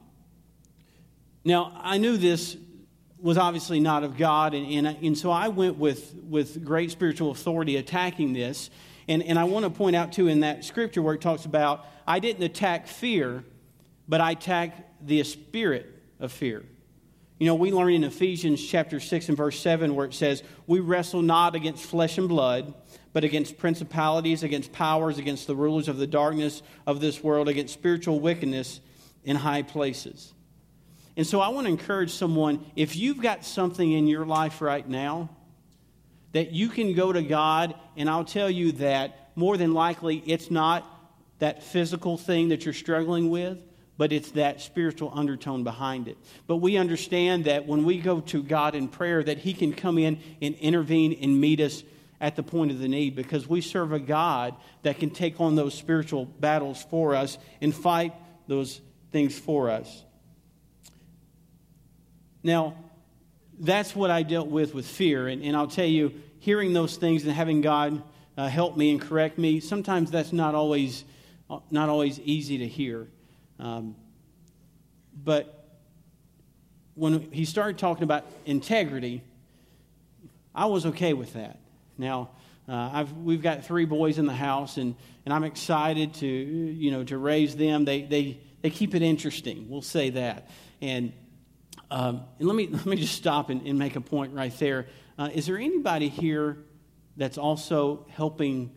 Now, 1.44 1.74
I 1.82 1.98
knew 1.98 2.18
this 2.18 2.56
was 3.20 3.40
obviously 3.40 3.80
not 3.80 4.04
of 4.04 4.16
God, 4.16 4.54
and, 4.54 4.86
and, 4.86 4.98
and 5.04 5.18
so 5.18 5.32
I 5.32 5.48
went 5.48 5.80
with, 5.80 6.14
with 6.30 6.64
great 6.64 6.92
spiritual 6.92 7.32
authority 7.32 7.78
attacking 7.78 8.34
this. 8.34 8.70
And, 9.08 9.24
and 9.24 9.40
I 9.40 9.46
want 9.46 9.66
to 9.66 9.72
point 9.72 9.96
out, 9.96 10.14
too, 10.14 10.28
in 10.28 10.42
that 10.42 10.64
scripture 10.64 11.02
where 11.02 11.16
it 11.16 11.22
talks 11.22 11.46
about 11.46 11.88
I 12.08 12.20
didn't 12.20 12.44
attack 12.44 12.88
fear, 12.88 13.44
but 14.08 14.22
I 14.22 14.32
attacked 14.32 15.08
the 15.08 15.24
spirit 15.24 15.90
of 16.20 16.32
fear. 16.32 16.64
You 17.40 17.48
know, 17.48 17.56
we 17.56 17.72
learn 17.72 17.94
in 17.94 18.04
Ephesians 18.04 18.66
chapter 18.66 19.00
6 19.00 19.30
and 19.30 19.38
verse 19.38 19.60
7 19.60 19.96
where 19.96 20.06
it 20.06 20.14
says, 20.14 20.44
We 20.68 20.80
wrestle 20.80 21.22
not 21.22 21.56
against 21.56 21.84
flesh 21.84 22.18
and 22.18 22.30
blood, 22.30 22.74
but 23.12 23.24
against 23.24 23.58
principalities, 23.58 24.44
against 24.44 24.72
powers, 24.72 25.18
against 25.18 25.48
the 25.48 25.56
rulers 25.56 25.88
of 25.88 25.98
the 25.98 26.08
darkness 26.08 26.62
of 26.88 27.02
this 27.02 27.24
world, 27.24 27.50
against 27.50 27.74
spiritual 27.74 28.20
wickedness 28.20 28.80
in 29.24 29.36
high 29.36 29.64
places. 29.64 30.34
And 31.16 31.28
so 31.28 31.42
I 31.42 31.50
want 31.50 31.68
to 31.68 31.72
encourage 31.72 32.12
someone 32.12 32.66
if 32.76 32.96
you've 32.96 33.22
got 33.22 33.46
something 33.46 33.92
in 33.92 34.08
your 34.08 34.26
life 34.26 34.62
right 34.62 34.88
now 34.88 35.30
that 36.32 36.52
you 36.52 36.70
can 36.70 36.94
go 36.94 37.14
to 37.14 37.22
God, 37.22 37.76
and 37.96 38.10
I'll 38.10 38.26
tell 38.26 38.50
you 38.50 38.72
that 38.74 39.32
more 39.36 39.58
than 39.58 39.74
likely 39.74 40.24
it's 40.26 40.50
not 40.50 40.93
that 41.40 41.64
physical 41.64 42.18
thing 42.18 42.50
that 42.50 42.66
you're 42.66 42.74
struggling 42.74 43.30
with, 43.30 43.60
but 43.98 44.12
it's 44.12 44.32
that 44.32 44.62
spiritual 44.62 45.12
undertone 45.14 45.64
behind 45.64 46.08
it. 46.08 46.18
But 46.48 46.58
we 46.58 46.78
understand 46.78 47.46
that 47.46 47.68
when 47.68 47.86
we 47.86 48.00
go 48.00 48.22
to 48.22 48.42
God 48.42 48.76
in 48.76 48.88
prayer, 48.88 49.24
that 49.24 49.40
He 49.40 49.54
can 49.54 49.74
come 49.74 49.98
in 49.98 50.20
and 50.42 50.56
intervene 50.56 51.18
and 51.22 51.40
meet 51.40 51.60
us 51.60 51.84
at 52.20 52.36
the 52.36 52.44
point 52.44 52.72
of 52.72 52.80
the 52.80 52.88
need 52.88 53.16
because 53.16 53.48
we 53.48 53.62
serve 53.62 53.92
a 53.92 54.00
God 54.00 54.56
that 54.84 54.98
can 54.98 55.10
take 55.10 55.42
on 55.42 55.56
those 55.56 55.74
spiritual 55.74 56.26
battles 56.26 56.86
for 56.90 57.16
us 57.16 57.38
and 57.62 57.76
fight 57.76 58.14
those 58.48 58.82
things 59.12 59.38
for 59.38 59.70
us. 59.70 60.04
Now, 62.42 62.76
that's 63.60 63.96
what 63.96 64.10
I 64.10 64.24
dealt 64.24 64.48
with 64.48 64.74
with 64.74 64.88
fear. 64.88 65.28
And, 65.28 65.44
and 65.44 65.56
I'll 65.56 65.68
tell 65.68 65.86
you, 65.86 66.14
hearing 66.40 66.74
those 66.74 66.98
things 66.98 67.24
and 67.24 67.32
having 67.32 67.62
God 67.62 68.02
uh, 68.38 68.48
help 68.48 68.76
me 68.76 68.92
and 68.92 69.00
correct 69.00 69.38
me, 69.38 69.60
sometimes 69.60 70.12
that's 70.12 70.34
not 70.34 70.56
always 70.56 71.06
not 71.72 71.90
always 71.90 72.20
easy 72.20 72.60
to 72.60 72.68
hear. 72.68 73.08
Um, 73.60 73.96
but 75.24 75.64
when 76.96 77.32
he 77.32 77.46
started 77.46 77.78
talking 77.78 78.04
about 78.04 78.26
integrity, 78.46 79.24
I 80.54 80.66
was 80.66 80.86
okay 80.86 81.14
with 81.14 81.34
that. 81.34 81.60
Now, 81.98 82.30
uh, 82.68 83.06
we've 83.24 83.42
got 83.42 83.66
three 83.66 83.86
boys 83.86 84.18
in 84.18 84.26
the 84.26 84.34
house, 84.34 84.78
and, 84.78 84.96
and 85.26 85.34
I'm 85.34 85.44
excited 85.44 86.14
to, 86.16 86.28
you 86.28 86.92
know, 86.92 87.04
to 87.04 87.18
raise 87.18 87.56
them. 87.56 87.86
They, 87.86 88.04
they, 88.04 88.40
they 88.62 88.70
keep 88.70 88.96
it 88.96 89.02
interesting, 89.02 89.70
we'll 89.70 89.82
say 89.82 90.12
that. 90.12 90.50
And, 90.82 91.14
um, 91.92 92.24
and 92.40 92.48
let, 92.48 92.56
me, 92.56 92.68
let 92.68 92.86
me 92.86 92.96
just 92.96 93.16
stop 93.16 93.50
and, 93.50 93.66
and 93.68 93.78
make 93.78 93.96
a 93.96 94.02
point 94.02 94.34
right 94.34 94.58
there. 94.60 94.88
Uh, 95.18 95.30
is 95.34 95.46
there 95.46 95.58
anybody 95.58 96.10
here 96.10 96.58
that's 97.18 97.38
also 97.38 98.06
helping 98.10 98.72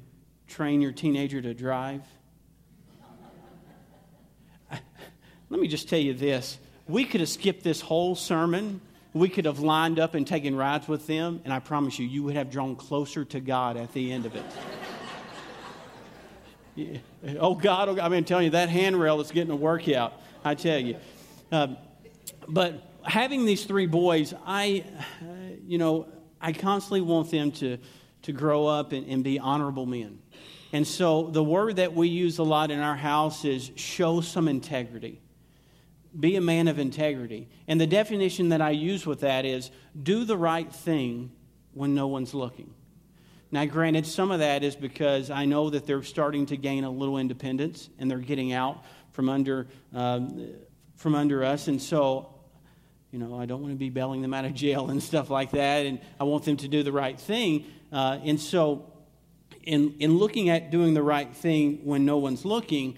train 0.49 0.80
your 0.80 0.92
teenager 0.92 1.40
to 1.40 1.54
drive? 1.54 2.02
Let 5.49 5.61
me 5.61 5.69
just 5.69 5.88
tell 5.88 5.99
you 5.99 6.12
this. 6.12 6.59
We 6.88 7.05
could 7.05 7.21
have 7.21 7.29
skipped 7.29 7.62
this 7.62 7.81
whole 7.81 8.17
sermon. 8.17 8.81
We 9.12 9.29
could 9.29 9.45
have 9.45 9.61
lined 9.61 9.99
up 9.99 10.15
and 10.15 10.26
taken 10.26 10.57
rides 10.57 10.88
with 10.88 11.07
them, 11.07 11.41
and 11.45 11.53
I 11.53 11.59
promise 11.59 11.99
you, 11.99 12.07
you 12.07 12.23
would 12.25 12.37
have 12.37 12.50
drawn 12.50 12.76
closer 12.76 13.25
to 13.26 13.41
God 13.41 13.76
at 13.76 13.93
the 13.93 14.12
end 14.12 14.26
of 14.26 14.35
it. 14.35 14.45
yeah. 16.75 16.99
Oh, 17.38 17.55
God, 17.55 17.88
oh, 17.88 18.00
I've 18.00 18.11
been 18.11 18.25
telling 18.25 18.45
you, 18.45 18.50
that 18.50 18.69
handrail 18.69 19.21
is 19.21 19.31
getting 19.31 19.53
a 19.53 19.57
workout, 19.57 20.21
I 20.45 20.55
tell 20.55 20.79
you. 20.79 20.97
Um, 21.50 21.76
but 22.49 22.83
having 23.05 23.47
these 23.47 23.65
three 23.65 23.87
boys, 23.87 24.35
I, 24.45 24.85
uh, 25.23 25.25
you 25.65 25.79
know, 25.79 26.09
I 26.41 26.53
constantly 26.53 27.00
want 27.00 27.31
them 27.31 27.53
to, 27.53 27.79
to 28.23 28.33
grow 28.33 28.67
up 28.67 28.93
and, 28.93 29.09
and 29.09 29.25
be 29.25 29.38
honorable 29.38 29.87
men. 29.87 30.19
And 30.73 30.87
so 30.87 31.29
the 31.29 31.43
word 31.43 31.76
that 31.76 31.95
we 31.95 32.09
use 32.09 32.38
a 32.38 32.43
lot 32.43 32.71
in 32.71 32.81
our 32.81 32.97
house 32.97 33.45
is 33.45 33.71
show 33.76 34.21
some 34.21 34.49
integrity. 34.49 35.21
Be 36.19 36.37
a 36.37 36.41
man 36.41 36.69
of 36.69 36.79
integrity. 36.79 37.49
And 37.69 37.81
the 37.81 37.87
definition 37.87 38.51
that 38.51 38.61
I 38.61 38.71
use 38.71 39.07
with 39.07 39.21
that 39.21 39.45
is 39.45 39.71
do 40.01 40.25
the 40.25 40.37
right 40.37 40.73
thing 40.73 41.33
when 41.75 41.95
no 41.95 42.07
one's 42.07 42.33
looking. 42.33 42.73
Now, 43.51 43.65
granted, 43.65 44.07
some 44.07 44.31
of 44.31 44.41
that 44.41 44.65
is 44.65 44.75
because 44.75 45.31
I 45.31 45.45
know 45.45 45.71
that 45.71 45.87
they're 45.87 46.03
starting 46.03 46.47
to 46.47 46.57
gain 46.57 46.85
a 46.85 46.91
little 46.91 47.19
independence 47.19 47.89
and 47.99 48.11
they're 48.11 48.19
getting 48.19 48.53
out 48.53 48.85
from 49.13 49.29
under, 49.29 49.69
um, 49.95 50.51
from 50.97 51.15
under 51.15 51.45
us. 51.45 51.69
And 51.69 51.81
so, 51.81 52.35
you 53.13 53.19
know, 53.19 53.39
I 53.39 53.47
don't 53.47 53.63
want 53.63 53.73
to 53.73 53.79
be 53.79 53.89
bailing 53.89 54.21
them 54.21 54.35
out 54.35 54.45
of 54.45 54.55
jail 54.55 54.91
and 54.91 55.03
stuff 55.03 55.31
like 55.31 55.53
that. 55.53 55.87
And 55.87 56.01
I 56.19 56.25
want 56.25 56.45
them 56.45 56.57
to 56.59 56.69
do 56.69 56.83
the 56.83 56.93
right 56.93 57.19
thing. 57.19 57.67
Uh, 57.93 58.19
and 58.25 58.41
so, 58.41 58.93
in, 59.63 59.95
in 59.99 60.19
looking 60.19 60.49
at 60.49 60.71
doing 60.71 60.95
the 60.95 61.03
right 61.03 61.33
thing 61.35 61.81
when 61.85 62.05
no 62.05 62.19
one's 62.19 62.45
looking, 62.45 62.97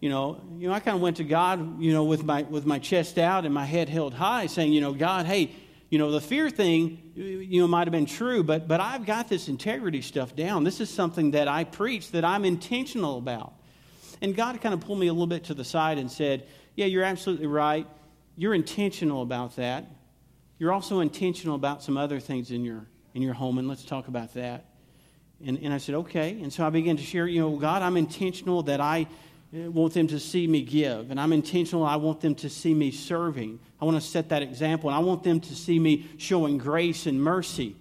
you 0.00 0.08
know, 0.08 0.40
you 0.58 0.68
know, 0.68 0.74
I 0.74 0.80
kind 0.80 0.94
of 0.94 1.00
went 1.00 1.16
to 1.16 1.24
God, 1.24 1.80
you 1.80 1.92
know, 1.92 2.04
with 2.04 2.24
my 2.24 2.42
with 2.42 2.64
my 2.64 2.78
chest 2.78 3.18
out 3.18 3.44
and 3.44 3.52
my 3.52 3.64
head 3.64 3.88
held 3.88 4.14
high, 4.14 4.46
saying, 4.46 4.72
you 4.72 4.80
know, 4.80 4.92
God, 4.92 5.26
hey, 5.26 5.50
you 5.90 5.98
know, 5.98 6.12
the 6.12 6.20
fear 6.20 6.50
thing, 6.50 7.12
you 7.14 7.60
know, 7.60 7.66
might 7.66 7.86
have 7.86 7.92
been 7.92 8.06
true, 8.06 8.44
but 8.44 8.68
but 8.68 8.80
I've 8.80 9.06
got 9.06 9.28
this 9.28 9.48
integrity 9.48 10.02
stuff 10.02 10.36
down. 10.36 10.62
This 10.62 10.80
is 10.80 10.88
something 10.88 11.32
that 11.32 11.48
I 11.48 11.64
preach 11.64 12.12
that 12.12 12.24
I'm 12.24 12.44
intentional 12.44 13.18
about. 13.18 13.54
And 14.20 14.36
God 14.36 14.60
kind 14.60 14.74
of 14.74 14.80
pulled 14.80 14.98
me 14.98 15.08
a 15.08 15.12
little 15.12 15.26
bit 15.26 15.44
to 15.44 15.54
the 15.54 15.64
side 15.64 15.98
and 15.98 16.10
said, 16.10 16.46
Yeah, 16.76 16.86
you're 16.86 17.04
absolutely 17.04 17.46
right. 17.46 17.86
You're 18.36 18.54
intentional 18.54 19.22
about 19.22 19.56
that. 19.56 19.84
You're 20.58 20.72
also 20.72 21.00
intentional 21.00 21.56
about 21.56 21.82
some 21.82 21.96
other 21.96 22.20
things 22.20 22.52
in 22.52 22.64
your 22.64 22.86
in 23.14 23.22
your 23.22 23.34
home, 23.34 23.58
and 23.58 23.66
let's 23.66 23.84
talk 23.84 24.06
about 24.06 24.34
that. 24.34 24.64
And, 25.44 25.58
and 25.62 25.72
I 25.72 25.78
said, 25.78 25.94
okay. 25.94 26.40
And 26.42 26.52
so 26.52 26.66
I 26.66 26.70
began 26.70 26.96
to 26.96 27.02
share, 27.02 27.26
you 27.26 27.40
know, 27.40 27.56
God, 27.56 27.82
I'm 27.82 27.96
intentional 27.96 28.62
that 28.64 28.80
I 28.80 29.06
Eh, 29.54 29.66
want 29.66 29.94
them 29.94 30.06
to 30.08 30.20
see 30.20 30.46
me 30.46 30.62
give. 30.62 31.10
And 31.10 31.20
I'm 31.20 31.32
intentional, 31.32 31.84
I 31.84 31.96
want 31.96 32.20
them 32.20 32.34
to 32.36 32.50
see 32.50 32.74
me 32.74 32.90
serving. 32.90 33.58
I 33.80 33.84
want 33.84 33.96
to 33.96 34.06
set 34.06 34.28
that 34.28 34.42
example. 34.42 34.90
And 34.90 34.96
I 34.96 35.00
want 35.00 35.22
them 35.22 35.40
to 35.40 35.54
see 35.54 35.78
me 35.78 36.06
showing 36.18 36.58
grace 36.58 37.06
and 37.06 37.22
mercy. 37.22 37.76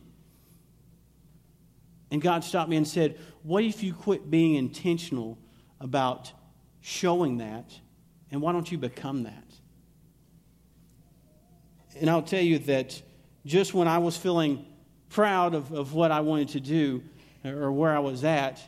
And 2.10 2.22
God 2.22 2.44
stopped 2.44 2.70
me 2.70 2.78
and 2.78 2.88
said, 2.88 3.20
What 3.44 3.64
if 3.64 3.84
you 3.84 3.94
quit 3.94 4.32
being 4.32 4.56
intentional 4.56 5.38
about 5.82 6.32
showing 6.80 7.40
that? 7.40 7.74
And 8.32 8.42
why 8.42 8.54
don't 8.54 8.72
you 8.72 8.78
become 8.78 9.24
that? 9.24 9.44
And 12.00 12.10
I'll 12.10 12.22
tell 12.22 12.42
you 12.42 12.60
that 12.60 13.02
just 13.46 13.74
when 13.74 13.88
I 13.88 13.98
was 13.98 14.16
feeling 14.16 14.66
proud 15.10 15.54
of, 15.54 15.72
of 15.72 15.94
what 15.94 16.12
I 16.12 16.22
wanted 16.22 16.50
to 16.50 16.60
do, 16.62 17.04
eh, 17.44 17.50
or 17.50 17.72
where 17.74 17.94
I 17.94 18.00
was 18.00 18.24
at, 18.24 18.62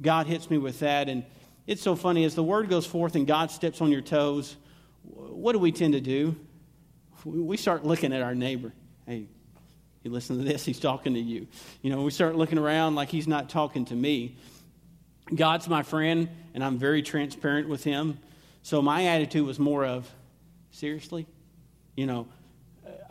God 0.00 0.26
hits 0.26 0.48
me 0.48 0.58
with 0.58 0.78
that. 0.80 1.08
And 1.08 1.24
it's 1.70 1.82
so 1.82 1.94
funny 1.94 2.24
as 2.24 2.34
the 2.34 2.42
word 2.42 2.68
goes 2.68 2.84
forth 2.84 3.14
and 3.14 3.28
God 3.28 3.52
steps 3.52 3.80
on 3.80 3.92
your 3.92 4.00
toes, 4.00 4.56
what 5.04 5.52
do 5.52 5.60
we 5.60 5.70
tend 5.70 5.92
to 5.92 6.00
do? 6.00 6.34
We 7.24 7.56
start 7.56 7.84
looking 7.84 8.12
at 8.12 8.22
our 8.22 8.34
neighbor. 8.34 8.72
Hey, 9.06 9.28
you 10.02 10.10
listen 10.10 10.36
to 10.38 10.42
this, 10.42 10.64
he's 10.64 10.80
talking 10.80 11.14
to 11.14 11.20
you. 11.20 11.46
You 11.80 11.90
know, 11.90 12.02
we 12.02 12.10
start 12.10 12.34
looking 12.34 12.58
around 12.58 12.96
like 12.96 13.08
he's 13.08 13.28
not 13.28 13.50
talking 13.50 13.84
to 13.84 13.94
me. 13.94 14.36
God's 15.32 15.68
my 15.68 15.84
friend, 15.84 16.28
and 16.54 16.64
I'm 16.64 16.76
very 16.76 17.02
transparent 17.02 17.68
with 17.68 17.84
him. 17.84 18.18
So 18.62 18.82
my 18.82 19.04
attitude 19.06 19.46
was 19.46 19.60
more 19.60 19.84
of, 19.84 20.12
seriously? 20.72 21.24
You 21.94 22.06
know, 22.06 22.26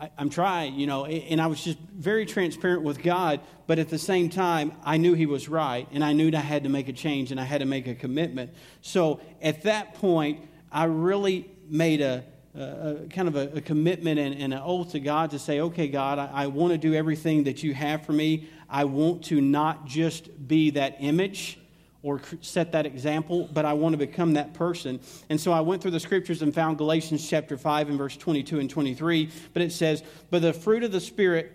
I, 0.00 0.10
am 0.18 0.30
trying, 0.30 0.76
you 0.76 0.86
know, 0.86 1.04
and 1.04 1.40
I 1.40 1.46
was 1.46 1.62
just 1.62 1.78
very 1.78 2.24
transparent 2.24 2.82
with 2.82 3.02
God, 3.02 3.40
but 3.66 3.78
at 3.78 3.90
the 3.90 3.98
same 3.98 4.30
time, 4.30 4.72
I 4.82 4.96
knew 4.96 5.12
He 5.12 5.26
was 5.26 5.48
right, 5.48 5.86
and 5.92 6.02
I 6.02 6.14
knew 6.14 6.30
I 6.34 6.40
had 6.40 6.64
to 6.64 6.70
make 6.70 6.88
a 6.88 6.92
change 6.92 7.30
and 7.30 7.38
I 7.38 7.44
had 7.44 7.58
to 7.58 7.66
make 7.66 7.86
a 7.86 7.94
commitment. 7.94 8.52
So 8.80 9.20
at 9.42 9.62
that 9.62 9.94
point, 9.94 10.48
I 10.72 10.84
really 10.84 11.50
made 11.68 12.00
a, 12.00 12.24
a, 12.54 13.06
kind 13.10 13.28
of 13.28 13.36
a, 13.36 13.56
a 13.56 13.60
commitment 13.60 14.18
and, 14.18 14.34
and, 14.34 14.54
an 14.54 14.60
oath 14.64 14.92
to 14.92 15.00
God 15.00 15.32
to 15.32 15.38
say, 15.38 15.60
okay, 15.60 15.88
God, 15.88 16.18
I, 16.18 16.30
I 16.32 16.46
want 16.46 16.72
to 16.72 16.78
do 16.78 16.94
everything 16.94 17.44
that 17.44 17.62
you 17.62 17.74
have 17.74 18.06
for 18.06 18.12
me. 18.12 18.48
I 18.68 18.84
want 18.84 19.24
to 19.24 19.40
not 19.40 19.84
just 19.84 20.48
be 20.48 20.70
that 20.70 20.96
image 21.00 21.59
or 22.02 22.20
set 22.40 22.72
that 22.72 22.86
example, 22.86 23.48
but 23.52 23.64
I 23.64 23.74
want 23.74 23.92
to 23.92 23.98
become 23.98 24.34
that 24.34 24.54
person. 24.54 25.00
And 25.28 25.40
so 25.40 25.52
I 25.52 25.60
went 25.60 25.82
through 25.82 25.90
the 25.90 26.00
scriptures 26.00 26.40
and 26.42 26.54
found 26.54 26.78
Galatians 26.78 27.28
chapter 27.28 27.58
5 27.58 27.90
and 27.90 27.98
verse 27.98 28.16
22 28.16 28.58
and 28.58 28.70
23. 28.70 29.30
But 29.52 29.62
it 29.62 29.72
says, 29.72 30.02
But 30.30 30.42
the 30.42 30.52
fruit 30.52 30.82
of 30.82 30.92
the 30.92 31.00
Spirit 31.00 31.52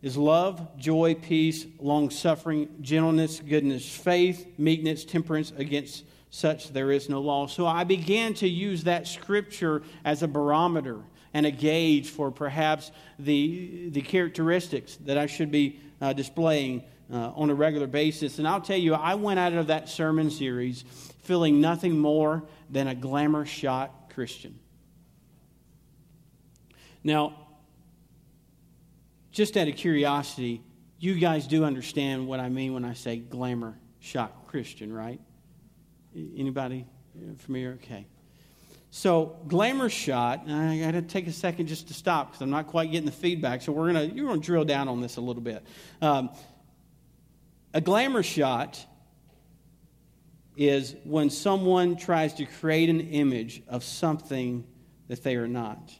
is 0.00 0.16
love, 0.16 0.78
joy, 0.78 1.14
peace, 1.14 1.66
long 1.80 2.10
suffering, 2.10 2.68
gentleness, 2.80 3.40
goodness, 3.40 3.88
faith, 3.88 4.46
meekness, 4.56 5.04
temperance. 5.04 5.52
Against 5.56 6.04
such 6.30 6.72
there 6.72 6.92
is 6.92 7.08
no 7.08 7.20
law. 7.20 7.46
So 7.46 7.66
I 7.66 7.84
began 7.84 8.34
to 8.34 8.48
use 8.48 8.84
that 8.84 9.08
scripture 9.08 9.82
as 10.04 10.22
a 10.22 10.28
barometer 10.28 11.00
and 11.34 11.46
a 11.46 11.50
gauge 11.50 12.08
for 12.08 12.30
perhaps 12.30 12.90
the, 13.18 13.90
the 13.90 14.02
characteristics 14.02 14.96
that 15.04 15.18
I 15.18 15.26
should 15.26 15.50
be 15.50 15.80
uh, 16.00 16.12
displaying 16.12 16.84
uh, 17.12 17.32
on 17.34 17.50
a 17.50 17.54
regular 17.54 17.86
basis. 17.86 18.38
And 18.38 18.46
I'll 18.46 18.60
tell 18.60 18.76
you, 18.76 18.94
I 18.94 19.14
went 19.14 19.38
out 19.38 19.52
of 19.52 19.68
that 19.68 19.88
sermon 19.88 20.30
series 20.30 20.84
feeling 21.22 21.60
nothing 21.60 21.98
more 21.98 22.44
than 22.70 22.88
a 22.88 22.94
glamour 22.94 23.44
shot 23.44 24.12
Christian. 24.14 24.58
Now, 27.04 27.34
just 29.30 29.56
out 29.56 29.68
of 29.68 29.76
curiosity, 29.76 30.62
you 30.98 31.14
guys 31.14 31.46
do 31.46 31.64
understand 31.64 32.26
what 32.26 32.40
I 32.40 32.48
mean 32.48 32.74
when 32.74 32.84
I 32.84 32.94
say 32.94 33.16
glamour 33.16 33.78
shot 34.00 34.48
Christian, 34.48 34.92
right? 34.92 35.20
Anybody 36.14 36.86
familiar? 37.38 37.78
Okay. 37.82 38.06
So, 38.90 39.36
glamour 39.46 39.90
shot, 39.90 40.48
I 40.48 40.78
got 40.78 40.92
to 40.92 41.02
take 41.02 41.26
a 41.26 41.32
second 41.32 41.66
just 41.66 41.88
to 41.88 41.94
stop 41.94 42.28
because 42.28 42.40
I'm 42.40 42.50
not 42.50 42.68
quite 42.68 42.90
getting 42.90 43.04
the 43.04 43.12
feedback. 43.12 43.60
So, 43.60 43.70
we're 43.70 43.92
going 43.92 44.10
to, 44.10 44.16
you're 44.16 44.34
to 44.34 44.40
drill 44.40 44.64
down 44.64 44.88
on 44.88 45.02
this 45.02 45.18
a 45.18 45.20
little 45.20 45.42
bit. 45.42 45.62
Um, 46.00 46.30
a 47.74 47.80
glamour 47.80 48.22
shot 48.22 48.84
is 50.56 50.96
when 51.04 51.30
someone 51.30 51.96
tries 51.96 52.34
to 52.34 52.44
create 52.44 52.88
an 52.88 53.00
image 53.00 53.62
of 53.68 53.84
something 53.84 54.64
that 55.06 55.22
they 55.22 55.36
are 55.36 55.48
not. 55.48 55.92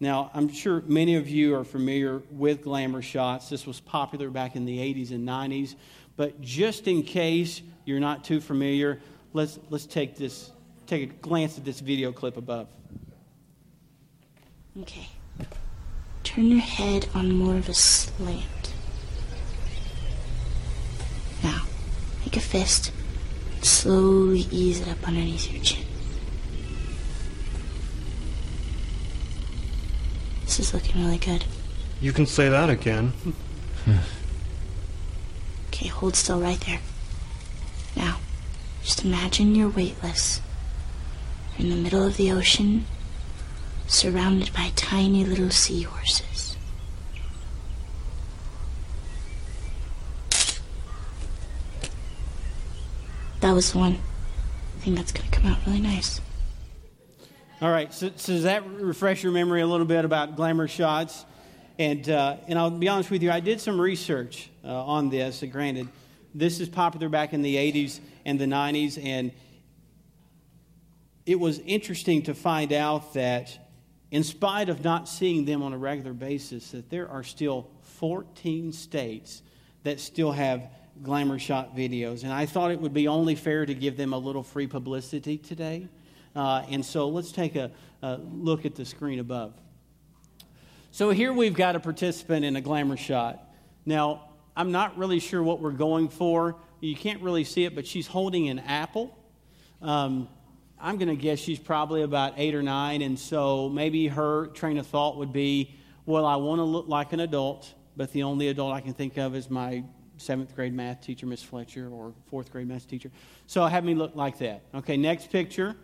Now, 0.00 0.30
I'm 0.32 0.48
sure 0.48 0.82
many 0.86 1.16
of 1.16 1.28
you 1.28 1.56
are 1.56 1.64
familiar 1.64 2.22
with 2.30 2.62
glamour 2.62 3.02
shots. 3.02 3.48
This 3.48 3.66
was 3.66 3.80
popular 3.80 4.30
back 4.30 4.54
in 4.54 4.64
the 4.64 4.78
80s 4.78 5.10
and 5.10 5.26
90s. 5.26 5.74
But 6.16 6.40
just 6.40 6.86
in 6.86 7.02
case 7.02 7.62
you're 7.84 7.98
not 7.98 8.24
too 8.24 8.40
familiar, 8.40 9.00
let's, 9.32 9.58
let's 9.70 9.86
take, 9.86 10.16
this, 10.16 10.52
take 10.86 11.10
a 11.10 11.14
glance 11.14 11.58
at 11.58 11.64
this 11.64 11.80
video 11.80 12.12
clip 12.12 12.36
above. 12.36 12.68
Okay. 14.80 15.08
Turn 16.22 16.46
your 16.46 16.60
head 16.60 17.08
on 17.14 17.32
more 17.32 17.56
of 17.56 17.68
a 17.68 17.74
slant. 17.74 18.57
Make 22.20 22.36
a 22.36 22.40
fist. 22.40 22.92
Slowly 23.62 24.46
ease 24.50 24.80
it 24.80 24.88
up 24.88 25.06
underneath 25.06 25.52
your 25.52 25.62
chin. 25.62 25.84
This 30.44 30.60
is 30.60 30.74
looking 30.74 31.04
really 31.04 31.18
good. 31.18 31.44
You 32.00 32.12
can 32.12 32.26
say 32.26 32.48
that 32.48 32.70
again. 32.70 33.12
okay, 35.68 35.88
hold 35.88 36.16
still 36.16 36.40
right 36.40 36.60
there. 36.60 36.80
Now, 37.96 38.18
just 38.82 39.04
imagine 39.04 39.54
you're 39.54 39.68
weightless. 39.68 40.40
You're 41.56 41.68
in 41.68 41.70
the 41.76 41.82
middle 41.82 42.06
of 42.06 42.16
the 42.16 42.30
ocean, 42.32 42.86
surrounded 43.86 44.52
by 44.54 44.72
tiny 44.76 45.24
little 45.24 45.50
seahorses. 45.50 46.47
That 53.40 53.52
was 53.52 53.74
one. 53.74 53.94
I 53.94 54.80
think 54.80 54.96
that's 54.96 55.12
going 55.12 55.28
to 55.28 55.36
come 55.36 55.50
out 55.50 55.58
really 55.66 55.80
nice. 55.80 56.20
All 57.60 57.70
right, 57.70 57.92
so, 57.92 58.10
so, 58.14 58.32
does 58.32 58.44
that 58.44 58.64
refresh 58.68 59.22
your 59.22 59.32
memory 59.32 59.62
a 59.62 59.66
little 59.66 59.86
bit 59.86 60.04
about 60.04 60.36
glamour 60.36 60.68
shots? 60.68 61.24
And, 61.78 62.08
uh, 62.08 62.36
and 62.46 62.58
I'll 62.58 62.70
be 62.70 62.88
honest 62.88 63.10
with 63.10 63.22
you, 63.22 63.30
I 63.30 63.40
did 63.40 63.60
some 63.60 63.80
research 63.80 64.50
uh, 64.64 64.68
on 64.68 65.10
this. 65.10 65.42
Granted, 65.50 65.88
this 66.34 66.60
is 66.60 66.68
popular 66.68 67.08
back 67.08 67.32
in 67.32 67.42
the 67.42 67.56
80s 67.56 68.00
and 68.24 68.38
the 68.38 68.44
90s, 68.44 69.04
and 69.04 69.32
it 71.26 71.38
was 71.38 71.58
interesting 71.60 72.22
to 72.22 72.34
find 72.34 72.72
out 72.72 73.14
that 73.14 73.58
in 74.10 74.22
spite 74.24 74.68
of 74.68 74.84
not 74.84 75.08
seeing 75.08 75.44
them 75.44 75.62
on 75.62 75.72
a 75.72 75.78
regular 75.78 76.12
basis, 76.12 76.70
that 76.70 76.90
there 76.90 77.08
are 77.08 77.22
still 77.22 77.68
14 77.82 78.72
states 78.72 79.42
that 79.82 80.00
still 80.00 80.32
have 80.32 80.70
glamour 81.02 81.38
shot 81.38 81.76
videos. 81.76 82.24
And 82.24 82.32
I 82.32 82.46
thought 82.46 82.70
it 82.70 82.80
would 82.80 82.94
be 82.94 83.08
only 83.08 83.34
fair 83.34 83.66
to 83.66 83.74
give 83.74 83.96
them 83.96 84.12
a 84.12 84.18
little 84.18 84.42
free 84.42 84.66
publicity 84.66 85.38
today. 85.38 85.88
Uh, 86.34 86.64
and 86.70 86.84
so 86.84 87.08
let's 87.08 87.32
take 87.32 87.56
a, 87.56 87.70
a 88.02 88.16
look 88.16 88.64
at 88.64 88.74
the 88.74 88.84
screen 88.84 89.18
above. 89.18 89.54
So 90.90 91.10
here 91.10 91.32
we've 91.32 91.54
got 91.54 91.76
a 91.76 91.80
participant 91.80 92.44
in 92.44 92.56
a 92.56 92.60
glamour 92.60 92.96
shot. 92.96 93.42
Now, 93.84 94.30
I'm 94.56 94.72
not 94.72 94.98
really 94.98 95.20
sure 95.20 95.42
what 95.42 95.60
we're 95.60 95.70
going 95.70 96.08
for. 96.08 96.56
You 96.80 96.96
can't 96.96 97.22
really 97.22 97.44
see 97.44 97.64
it, 97.64 97.74
but 97.74 97.86
she's 97.86 98.06
holding 98.06 98.48
an 98.48 98.58
apple. 98.58 99.16
Um, 99.80 100.28
I'm 100.80 100.96
going 100.96 101.08
to 101.08 101.16
guess 101.16 101.38
she's 101.38 101.58
probably 101.58 102.02
about 102.02 102.34
eight 102.36 102.54
or 102.54 102.62
nine, 102.62 103.02
and 103.02 103.18
so 103.18 103.68
maybe 103.68 104.08
her 104.08 104.46
train 104.48 104.78
of 104.78 104.86
thought 104.86 105.16
would 105.16 105.32
be, 105.32 105.74
well, 106.06 106.24
I 106.24 106.36
want 106.36 106.60
to 106.60 106.64
look 106.64 106.88
like 106.88 107.12
an 107.12 107.20
adult, 107.20 107.72
but 107.96 108.12
the 108.12 108.22
only 108.22 108.48
adult 108.48 108.72
I 108.72 108.80
can 108.80 108.94
think 108.94 109.16
of 109.16 109.34
is 109.34 109.50
my 109.50 109.84
seventh 110.18 110.54
grade 110.54 110.74
math 110.74 111.00
teacher, 111.00 111.26
Miss 111.26 111.42
Fletcher, 111.42 111.88
or 111.88 112.12
fourth 112.26 112.52
grade 112.52 112.68
math 112.68 112.88
teacher. 112.88 113.10
So 113.46 113.64
have 113.64 113.84
me 113.84 113.94
look 113.94 114.14
like 114.14 114.38
that. 114.38 114.62
Okay, 114.74 114.96
next 114.96 115.30
picture. 115.30 115.74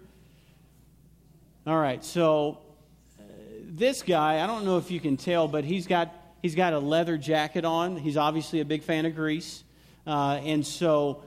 All 1.66 1.78
right, 1.78 2.04
so 2.04 2.58
uh, 3.18 3.22
this 3.62 4.02
guy, 4.02 4.44
I 4.44 4.46
don't 4.46 4.64
know 4.66 4.76
if 4.76 4.90
you 4.90 5.00
can 5.00 5.16
tell, 5.16 5.48
but 5.48 5.64
he's 5.64 5.86
got, 5.86 6.14
he's 6.42 6.54
got 6.54 6.74
a 6.74 6.78
leather 6.78 7.16
jacket 7.16 7.64
on. 7.64 7.96
He's 7.96 8.18
obviously 8.18 8.60
a 8.60 8.64
big 8.66 8.82
fan 8.82 9.06
of 9.06 9.14
Grease. 9.14 9.64
Uh, 10.06 10.40
and 10.44 10.66
so, 10.66 11.22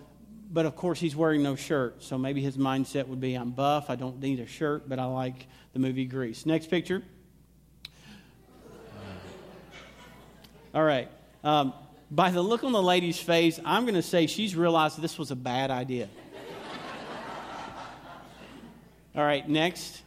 but 0.52 0.68
of 0.68 0.76
course, 0.76 1.00
he's 1.00 1.16
wearing 1.16 1.42
no 1.42 1.56
shirt. 1.56 2.04
So 2.04 2.18
maybe 2.18 2.42
his 2.42 2.56
mindset 2.56 3.08
would 3.08 3.20
be 3.20 3.34
I'm 3.34 3.52
buff, 3.52 3.90
I 3.90 3.96
don't 3.96 4.20
need 4.22 4.40
a 4.40 4.46
shirt, 4.46 4.88
but 4.88 5.00
I 5.00 5.06
like 5.06 5.48
the 5.74 5.80
movie 5.80 6.06
Grease. 6.06 6.46
Next 6.46 6.70
picture. 6.70 7.02
All 10.76 10.84
right. 10.84 11.10
Um, 11.44 11.74
by 12.10 12.32
the 12.32 12.42
look 12.42 12.64
on 12.64 12.72
the 12.72 12.82
lady's 12.82 13.20
face, 13.20 13.60
I'm 13.66 13.84
going 13.84 13.96
to 13.96 14.02
say 14.02 14.28
she's 14.28 14.56
realized 14.56 15.02
this 15.02 15.18
was 15.18 15.32
a 15.32 15.36
bad 15.36 15.72
idea. 15.72 16.10
All 19.16 19.24
right, 19.24 19.48
next. 19.48 20.02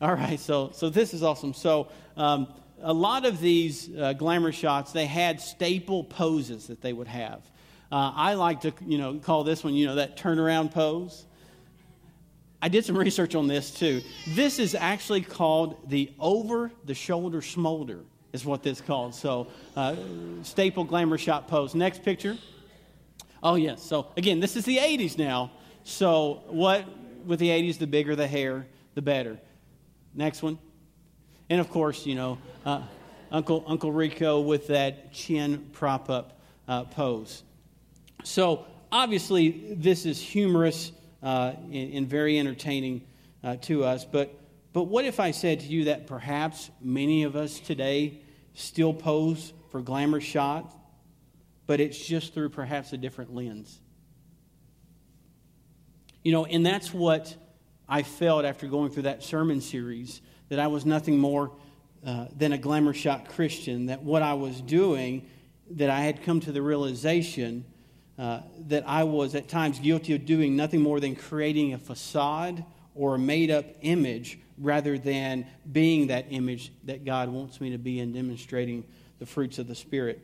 All 0.00 0.14
right, 0.14 0.40
so, 0.40 0.70
so 0.72 0.88
this 0.88 1.12
is 1.12 1.22
awesome. 1.22 1.52
So, 1.52 1.88
um, 2.16 2.48
a 2.80 2.92
lot 2.92 3.26
of 3.26 3.40
these 3.40 3.90
uh, 3.96 4.12
glamour 4.12 4.52
shots, 4.52 4.92
they 4.92 5.06
had 5.06 5.40
staple 5.40 6.04
poses 6.04 6.68
that 6.68 6.80
they 6.80 6.92
would 6.92 7.08
have. 7.08 7.40
Uh, 7.90 8.12
I 8.14 8.34
like 8.34 8.60
to, 8.62 8.72
you 8.86 8.98
know, 8.98 9.18
call 9.18 9.44
this 9.44 9.64
one, 9.64 9.74
you 9.74 9.86
know, 9.86 9.96
that 9.96 10.16
turnaround 10.16 10.72
pose. 10.72 11.26
I 12.60 12.68
did 12.68 12.84
some 12.84 12.96
research 12.96 13.34
on 13.34 13.46
this 13.46 13.70
too. 13.70 14.02
This 14.28 14.58
is 14.58 14.74
actually 14.74 15.22
called 15.22 15.88
the 15.88 16.12
over 16.18 16.70
the 16.84 16.94
shoulder 16.94 17.40
smolder, 17.40 18.00
is 18.32 18.44
what 18.44 18.62
this 18.62 18.78
is 18.78 18.84
called. 18.84 19.14
So, 19.14 19.48
uh, 19.76 19.96
staple 20.42 20.84
glamour 20.84 21.18
shot 21.18 21.48
pose. 21.48 21.74
Next 21.74 22.02
picture. 22.02 22.36
Oh, 23.42 23.54
yes. 23.54 23.82
So, 23.82 24.08
again, 24.16 24.40
this 24.40 24.56
is 24.56 24.64
the 24.64 24.78
80s 24.78 25.16
now. 25.16 25.50
So, 25.84 26.42
what 26.48 26.84
with 27.24 27.38
the 27.38 27.48
80s, 27.48 27.78
the 27.78 27.86
bigger 27.86 28.16
the 28.16 28.26
hair, 28.26 28.66
the 28.94 29.02
better. 29.02 29.38
Next 30.14 30.42
one. 30.42 30.58
And 31.50 31.60
of 31.60 31.70
course, 31.70 32.04
you 32.06 32.14
know, 32.14 32.38
uh, 32.64 32.82
Uncle, 33.30 33.64
Uncle 33.66 33.92
Rico 33.92 34.40
with 34.40 34.66
that 34.68 35.12
chin 35.12 35.68
prop 35.72 36.10
up 36.10 36.40
uh, 36.66 36.84
pose. 36.84 37.42
So, 38.24 38.66
obviously, 38.90 39.74
this 39.74 40.06
is 40.06 40.20
humorous 40.20 40.92
uh, 41.22 41.52
and, 41.72 41.94
and, 41.94 42.08
very 42.08 42.38
entertaining 42.38 43.02
uh, 43.42 43.56
to 43.62 43.84
us. 43.84 44.04
But, 44.04 44.34
but 44.72 44.84
what 44.84 45.04
if 45.04 45.18
I 45.18 45.30
said 45.30 45.60
to 45.60 45.66
you 45.66 45.84
that 45.84 46.06
perhaps 46.06 46.70
many 46.80 47.24
of 47.24 47.36
us 47.36 47.58
today 47.60 48.20
still 48.54 48.92
pose 48.92 49.52
for 49.70 49.80
glamour 49.80 50.20
shots, 50.20 50.74
but 51.66 51.80
it's 51.80 51.98
just 51.98 52.34
through 52.34 52.50
perhaps 52.50 52.92
a 52.92 52.96
different 52.96 53.34
lens? 53.34 53.80
You 56.22 56.32
know, 56.32 56.44
and 56.44 56.64
that's 56.64 56.92
what 56.92 57.34
I 57.88 58.02
felt 58.02 58.44
after 58.44 58.66
going 58.66 58.90
through 58.90 59.04
that 59.04 59.22
sermon 59.22 59.60
series 59.60 60.20
that 60.48 60.58
I 60.58 60.66
was 60.66 60.84
nothing 60.84 61.18
more 61.18 61.52
uh, 62.04 62.26
than 62.36 62.52
a 62.52 62.58
glamour 62.58 62.92
shot 62.92 63.28
Christian, 63.28 63.86
that 63.86 64.02
what 64.02 64.22
I 64.22 64.34
was 64.34 64.60
doing, 64.60 65.26
that 65.70 65.90
I 65.90 66.00
had 66.00 66.22
come 66.22 66.40
to 66.40 66.52
the 66.52 66.62
realization 66.62 67.64
uh, 68.18 68.40
that 68.66 68.84
I 68.86 69.04
was 69.04 69.34
at 69.34 69.48
times 69.48 69.78
guilty 69.78 70.14
of 70.14 70.26
doing 70.26 70.56
nothing 70.56 70.80
more 70.80 71.00
than 71.00 71.14
creating 71.14 71.72
a 71.72 71.78
facade 71.78 72.64
or 72.98 73.14
a 73.14 73.18
made 73.18 73.50
up 73.50 73.64
image 73.80 74.40
rather 74.58 74.98
than 74.98 75.46
being 75.70 76.08
that 76.08 76.26
image 76.30 76.72
that 76.84 77.04
God 77.04 77.28
wants 77.28 77.60
me 77.60 77.70
to 77.70 77.78
be 77.78 78.00
and 78.00 78.12
demonstrating 78.12 78.84
the 79.20 79.24
fruits 79.24 79.58
of 79.58 79.68
the 79.68 79.74
Spirit. 79.74 80.20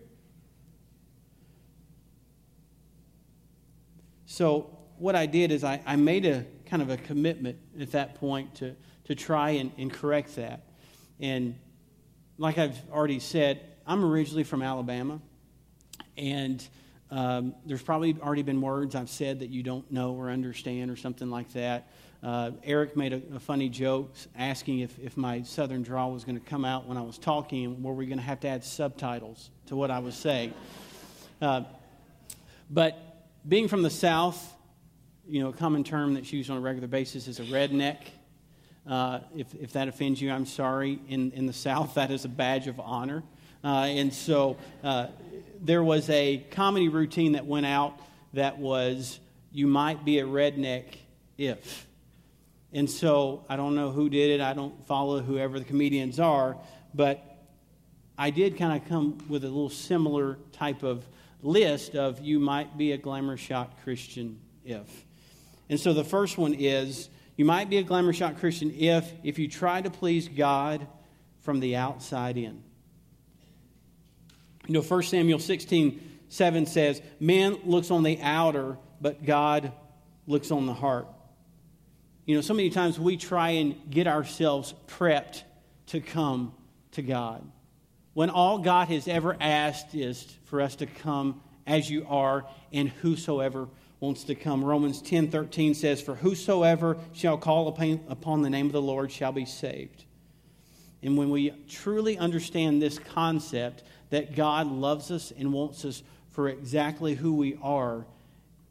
So, 4.26 4.76
what 4.98 5.14
I 5.14 5.26
did 5.26 5.52
is 5.52 5.62
I, 5.62 5.80
I 5.87 5.94
made 5.94 6.26
a 6.26 6.44
kind 6.66 6.82
of 6.82 6.90
a 6.90 6.96
commitment 6.96 7.58
at 7.80 7.92
that 7.92 8.16
point 8.16 8.56
to, 8.56 8.74
to 9.04 9.14
try 9.14 9.50
and, 9.50 9.70
and 9.78 9.92
correct 9.92 10.34
that. 10.37 10.64
And 11.20 11.56
like 12.38 12.58
I've 12.58 12.78
already 12.90 13.20
said, 13.20 13.60
I'm 13.87 14.04
originally 14.04 14.44
from 14.44 14.62
Alabama. 14.62 15.20
And 16.16 16.66
um, 17.14 17.55
there's 17.64 17.81
probably 17.81 18.16
already 18.20 18.42
been 18.42 18.61
words 18.61 18.96
I've 18.96 19.09
said 19.09 19.38
that 19.38 19.48
you 19.48 19.62
don't 19.62 19.88
know 19.92 20.14
or 20.14 20.31
understand 20.31 20.90
or 20.90 20.96
something 20.96 21.31
like 21.31 21.53
that. 21.53 21.87
Uh, 22.24 22.50
Eric 22.64 22.96
made 22.96 23.12
a, 23.12 23.22
a, 23.37 23.38
funny 23.38 23.68
joke 23.68 24.12
asking 24.37 24.81
if, 24.81 24.98
if 24.98 25.16
my 25.16 25.42
southern 25.42 25.85
drawl 25.85 26.11
was 26.11 26.24
going 26.24 26.40
to 26.40 26.44
come 26.44 26.64
out 26.64 26.88
when 26.88 26.96
I 26.96 27.03
was 27.03 27.16
talking 27.16 27.81
were 27.85 27.92
we 27.92 28.07
going 28.07 28.18
to 28.18 28.24
have 28.24 28.40
to 28.40 28.48
add 28.48 28.64
subtitles 28.64 29.50
to 29.66 29.77
what 29.77 29.92
I 29.92 30.00
was 30.00 30.16
saying. 30.16 30.55
Uh, 31.40 31.62
but 32.68 32.98
being 33.46 33.68
from 33.68 33.83
the 33.83 33.90
South, 33.90 34.53
you 35.29 35.40
know, 35.40 35.50
a 35.50 35.53
common 35.53 35.85
term 35.85 36.14
that's 36.14 36.33
used 36.33 36.50
on 36.50 36.57
a 36.57 36.61
regular 36.61 36.88
basis 36.88 37.29
is 37.29 37.38
a 37.38 37.44
redneck. 37.44 37.98
Uh, 38.88 39.20
if, 39.37 39.55
if 39.55 39.72
that 39.74 39.87
offends 39.87 40.20
you, 40.20 40.33
I'm 40.33 40.46
sorry. 40.46 40.98
In, 41.09 41.31
in 41.31 41.46
the 41.46 41.53
South, 41.53 41.94
that 41.94 42.11
is 42.11 42.24
a 42.24 42.29
badge 42.29 42.66
of 42.66 42.81
honor. 42.81 43.22
Uh, 43.64 43.87
and 43.88 44.12
so 44.12 44.59
uh, 44.83 45.07
there 45.61 45.83
was 45.83 46.11
a 46.11 46.44
comedy 46.50 46.88
routine 46.88 47.33
that 47.33 47.46
went 47.46 47.64
out 47.64 47.98
that 48.35 48.59
was, 48.59 49.18
you 49.50 49.66
might 49.66 50.05
be 50.05 50.18
a 50.18 50.24
redneck 50.24 50.85
if. 51.38 51.87
And 52.72 52.90
so 52.90 53.44
I 53.48 53.57
don't 53.57 53.74
know 53.74 53.90
who 53.90 54.11
did 54.11 54.31
it. 54.31 54.40
I 54.42 54.53
don't 54.53 54.87
follow 54.87 55.20
whoever 55.20 55.59
the 55.59 55.64
comedians 55.64 56.20
are. 56.20 56.57
But 56.92 57.24
I 58.18 58.31
did 58.31 58.59
kind 58.59 58.81
of 58.81 58.88
come 58.88 59.18
with 59.29 59.44
a 59.44 59.48
little 59.48 59.70
similar 59.70 60.38
type 60.53 60.83
of 60.83 61.07
list 61.42 61.94
of 61.94 62.20
you 62.20 62.38
might 62.38 62.77
be 62.77 62.92
a 62.92 62.98
glamour 62.98 63.37
shot 63.37 63.83
Christian 63.83 64.40
if. 64.64 65.05
And 65.68 65.81
so 65.81 65.92
the 65.92 66.05
first 66.05 66.37
one 66.37 66.55
is 66.55 67.09
you 67.37 67.44
might 67.44 67.70
be 67.70 67.79
a 67.79 67.83
glamour 67.83 68.12
shot 68.12 68.38
Christian 68.38 68.72
if 68.77 69.11
if 69.22 69.38
you 69.38 69.48
try 69.48 69.81
to 69.81 69.90
please 69.90 70.29
God 70.29 70.87
from 71.40 71.61
the 71.61 71.77
outside 71.77 72.37
in. 72.37 72.62
You 74.66 74.74
know, 74.74 74.83
1 74.83 75.03
Samuel 75.03 75.38
16, 75.38 76.18
7 76.29 76.66
says, 76.66 77.03
Man 77.20 77.59
looks 77.64 77.90
on 77.90 78.03
the 78.03 78.20
outer, 78.22 78.79
but 79.00 79.24
God 79.24 79.72
looks 80.27 80.50
on 80.50 80.66
the 80.66 80.74
heart. 80.74 81.07
You 82.24 82.37
know, 82.37 82.40
so 82.40 82.55
many 82.55 82.70
times 82.70 82.98
we 82.98 83.16
try 83.16 83.50
and 83.50 83.90
get 83.90 84.07
ourselves 84.07 84.74
prepped 84.88 85.42
to 85.88 86.00
come 86.00 86.55
to 86.92 87.03
God. 87.03 87.46
When 88.14 88.31
all 88.31 88.59
God 88.59 88.88
has 88.88 89.07
ever 89.09 89.37
asked 89.38 89.94
is 89.94 90.27
for 90.44 90.62
us 90.62 90.77
to 90.77 90.87
come 90.87 91.42
as 91.66 91.90
you 91.90 92.07
are 92.09 92.46
and 92.72 92.88
whosoever 92.88 93.68
wants 94.00 94.24
to 94.24 94.35
come. 94.35 94.64
Romans 94.64 95.00
10 95.03 95.31
13 95.31 95.74
says, 95.74 96.00
For 96.00 96.14
whosoever 96.14 96.98
shall 97.12 97.38
call 97.38 97.68
upon 97.68 98.42
the 98.42 98.50
name 98.50 98.66
of 98.66 98.72
the 98.72 98.83
Lord 98.83 99.11
shall 99.11 99.33
be 99.33 99.44
saved. 99.44 100.05
And 101.03 101.18
when 101.18 101.31
we 101.31 101.50
truly 101.68 102.16
understand 102.16 102.81
this 102.81 102.98
concept 102.98 103.83
that 104.14 104.37
God 104.37 104.68
loves 104.70 105.11
us 105.11 105.33
and 105.37 105.53
wants 105.53 105.85
us 105.85 106.05
for 106.31 106.48
exactly 106.48 107.14
who 107.14 107.35
we 107.35 107.59
are, 107.61 108.07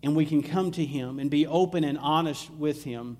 and 0.01 0.15
we 0.15 0.25
can 0.25 0.41
come 0.41 0.71
to 0.71 0.85
Him 0.85 1.19
and 1.19 1.29
be 1.29 1.45
open 1.45 1.83
and 1.83 1.97
honest 1.97 2.49
with 2.51 2.85
Him, 2.85 3.17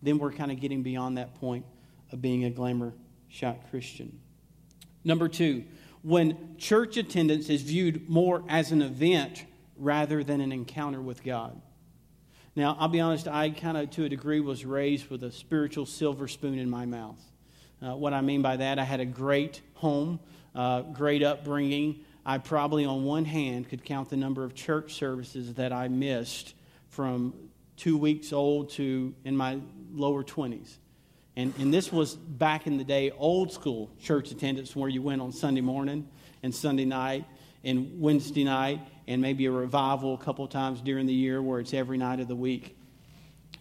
then 0.00 0.18
we're 0.18 0.32
kind 0.32 0.50
of 0.50 0.58
getting 0.58 0.82
beyond 0.82 1.18
that 1.18 1.34
point 1.34 1.66
of 2.12 2.22
being 2.22 2.44
a 2.44 2.50
glamour 2.50 2.94
shot 3.28 3.58
Christian. 3.68 4.18
Number 5.04 5.28
two, 5.28 5.64
when 6.00 6.56
church 6.56 6.96
attendance 6.96 7.50
is 7.50 7.60
viewed 7.60 8.08
more 8.08 8.42
as 8.48 8.72
an 8.72 8.80
event 8.80 9.44
rather 9.76 10.24
than 10.24 10.40
an 10.40 10.52
encounter 10.52 11.02
with 11.02 11.22
God. 11.22 11.60
Now, 12.54 12.74
I'll 12.80 12.88
be 12.88 13.00
honest, 13.00 13.28
I 13.28 13.50
kind 13.50 13.76
of, 13.76 13.90
to 13.90 14.04
a 14.04 14.08
degree, 14.08 14.40
was 14.40 14.64
raised 14.64 15.10
with 15.10 15.22
a 15.22 15.30
spiritual 15.30 15.84
silver 15.84 16.26
spoon 16.26 16.58
in 16.58 16.70
my 16.70 16.86
mouth. 16.86 17.20
Uh, 17.82 17.94
what 17.94 18.14
I 18.14 18.22
mean 18.22 18.40
by 18.40 18.56
that, 18.56 18.78
I 18.78 18.84
had 18.84 19.00
a 19.00 19.04
great 19.04 19.60
home, 19.74 20.20
uh, 20.56 20.80
great 20.80 21.22
upbringing. 21.22 22.00
I 22.24 22.38
probably, 22.38 22.84
on 22.84 23.04
one 23.04 23.24
hand, 23.24 23.68
could 23.68 23.84
count 23.84 24.10
the 24.10 24.16
number 24.16 24.42
of 24.42 24.54
church 24.54 24.94
services 24.94 25.54
that 25.54 25.72
I 25.72 25.86
missed 25.86 26.54
from 26.88 27.34
two 27.76 27.98
weeks 27.98 28.32
old 28.32 28.70
to 28.70 29.14
in 29.24 29.36
my 29.36 29.60
lower 29.92 30.24
20s. 30.24 30.78
And, 31.36 31.52
and 31.58 31.72
this 31.72 31.92
was 31.92 32.14
back 32.14 32.66
in 32.66 32.78
the 32.78 32.84
day, 32.84 33.10
old 33.10 33.52
school 33.52 33.90
church 34.00 34.30
attendance 34.30 34.74
where 34.74 34.88
you 34.88 35.02
went 35.02 35.20
on 35.20 35.30
Sunday 35.30 35.60
morning 35.60 36.08
and 36.42 36.54
Sunday 36.54 36.86
night 36.86 37.26
and 37.62 38.00
Wednesday 38.00 38.44
night 38.44 38.80
and 39.06 39.20
maybe 39.20 39.44
a 39.44 39.50
revival 39.50 40.14
a 40.14 40.18
couple 40.18 40.48
times 40.48 40.80
during 40.80 41.06
the 41.06 41.12
year 41.12 41.42
where 41.42 41.60
it's 41.60 41.74
every 41.74 41.98
night 41.98 42.20
of 42.20 42.28
the 42.28 42.34
week. 42.34 42.78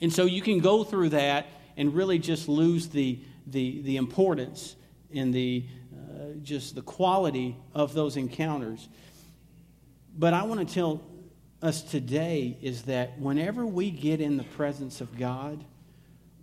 And 0.01 0.11
so 0.11 0.23
you 0.23 0.41
can 0.41 0.59
go 0.59 0.85
through 0.85 1.09
that 1.09 1.47
and 1.75 1.93
really 1.93 2.17
just 2.17 2.47
lose 2.47 2.87
the, 2.87 3.19
the, 3.47 3.81
the 3.81 3.97
importance 3.97 4.77
and 5.13 5.33
the, 5.33 5.65
uh, 5.95 6.37
just 6.43 6.75
the 6.75 6.81
quality 6.81 7.57
of 7.73 7.93
those 7.93 8.17
encounters. 8.17 8.87
But 10.17 10.33
I 10.33 10.43
want 10.43 10.67
to 10.67 10.73
tell 10.73 11.03
us 11.61 11.81
today 11.81 12.57
is 12.61 12.83
that 12.83 13.19
whenever 13.19 13.65
we 13.65 13.89
get 13.91 14.21
in 14.21 14.37
the 14.37 14.43
presence 14.43 15.01
of 15.01 15.17
God, 15.17 15.63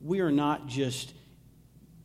we 0.00 0.20
are 0.20 0.32
not 0.32 0.66
just 0.66 1.14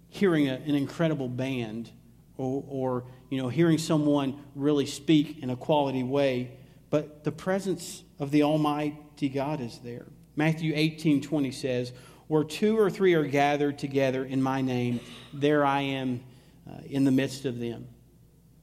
hearing 0.10 0.48
a, 0.48 0.54
an 0.54 0.76
incredible 0.76 1.28
band 1.28 1.92
or, 2.38 2.64
or 2.68 3.04
you 3.30 3.42
know, 3.42 3.50
hearing 3.50 3.78
someone 3.78 4.40
really 4.56 4.86
speak 4.86 5.44
in 5.44 5.50
a 5.50 5.56
quality 5.56 6.04
way, 6.04 6.52
but 6.90 7.24
the 7.24 7.32
presence 7.32 8.04
of 8.20 8.32
the 8.32 8.44
Almighty 8.44 9.30
God 9.30 9.60
is 9.60 9.80
there. 9.84 10.06
Matthew 10.36 10.74
18 10.76 11.22
20 11.22 11.52
says, 11.52 11.94
Where 12.28 12.44
two 12.44 12.80
or 12.80 12.90
three 12.90 13.16
are 13.16 13.26
gathered 13.26 13.80
together 13.80 14.24
in 14.24 14.42
my 14.42 14.62
name, 14.62 15.00
there 15.34 15.66
I 15.66 15.82
am 15.82 16.22
uh, 16.68 16.82
in 16.86 17.04
the 17.04 17.12
midst 17.12 17.46
of 17.46 17.60
them. 17.60 17.88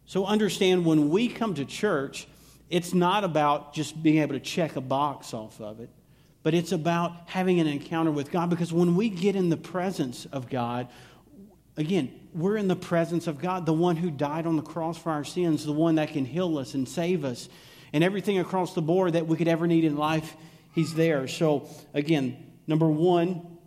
So 0.07 0.27
understand 0.27 0.85
when 0.85 1.09
we 1.11 1.29
come 1.29 1.55
to 1.55 1.65
church, 1.65 2.27
it's 2.69 2.95
not 2.95 3.25
about 3.25 3.75
just 3.75 4.03
being 4.03 4.19
able 4.19 4.35
to 4.35 4.41
check 4.41 4.77
a 4.77 4.81
box 4.81 5.33
off 5.33 5.61
of 5.61 5.81
it, 5.81 5.91
but 6.43 6.55
it's 6.55 6.73
about 6.73 7.13
having 7.27 7.61
an 7.61 7.67
encounter 7.67 8.11
with 8.11 8.31
God 8.31 8.51
because 8.51 8.73
when 8.73 8.97
we 8.97 9.09
get 9.09 9.37
in 9.37 9.49
the 9.49 9.57
presence 9.57 10.27
of 10.27 10.51
God, 10.51 10.89
again, 11.77 12.13
we're 12.35 12.57
in 12.57 12.69
the 12.69 12.77
presence 12.77 13.27
of 13.27 13.41
God, 13.41 13.65
the 13.65 13.73
one 13.73 13.97
who 13.97 14.11
died 14.11 14.47
on 14.47 14.57
the 14.57 14.63
cross 14.63 14.99
for 14.99 15.13
our 15.13 15.25
sins, 15.25 15.65
the 15.65 15.73
one 15.73 15.95
that 15.97 16.09
can 16.09 16.25
heal 16.25 16.59
us 16.59 16.75
and 16.75 16.89
save 16.89 17.25
us, 17.25 17.49
and 17.93 18.03
everything 18.03 18.39
across 18.39 18.75
the 18.75 18.83
board 18.83 19.13
that 19.13 19.27
we 19.27 19.37
could 19.37 19.49
ever 19.49 19.67
need 19.67 19.85
in 19.85 19.97
life, 19.97 20.37
He's 20.75 20.93
there. 20.95 21.29
So, 21.29 21.69
again, 21.95 22.53
number 22.67 22.89
one, 22.89 23.59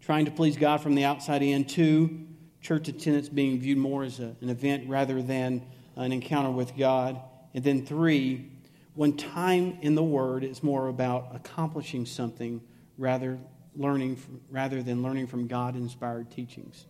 trying 0.00 0.24
to 0.24 0.32
please 0.32 0.56
God 0.56 0.80
from 0.80 0.96
the 0.96 1.04
outside 1.04 1.40
in. 1.40 1.64
Two, 1.64 2.26
church 2.60 2.88
attendance 2.88 3.28
being 3.28 3.58
viewed 3.58 3.78
more 3.78 4.04
as 4.04 4.20
a, 4.20 4.34
an 4.40 4.50
event 4.50 4.88
rather 4.88 5.22
than 5.22 5.62
an 5.96 6.12
encounter 6.12 6.50
with 6.50 6.76
God. 6.76 7.20
And 7.54 7.64
then 7.64 7.84
three, 7.84 8.50
when 8.94 9.16
time 9.16 9.78
in 9.80 9.94
the 9.94 10.02
Word 10.02 10.44
is 10.44 10.62
more 10.62 10.88
about 10.88 11.34
accomplishing 11.34 12.06
something 12.06 12.60
rather 12.98 13.38
learning 13.76 14.16
from, 14.16 14.40
rather 14.50 14.82
than 14.82 15.02
learning 15.02 15.26
from 15.26 15.46
God 15.46 15.74
inspired 15.74 16.30
teachings. 16.30 16.86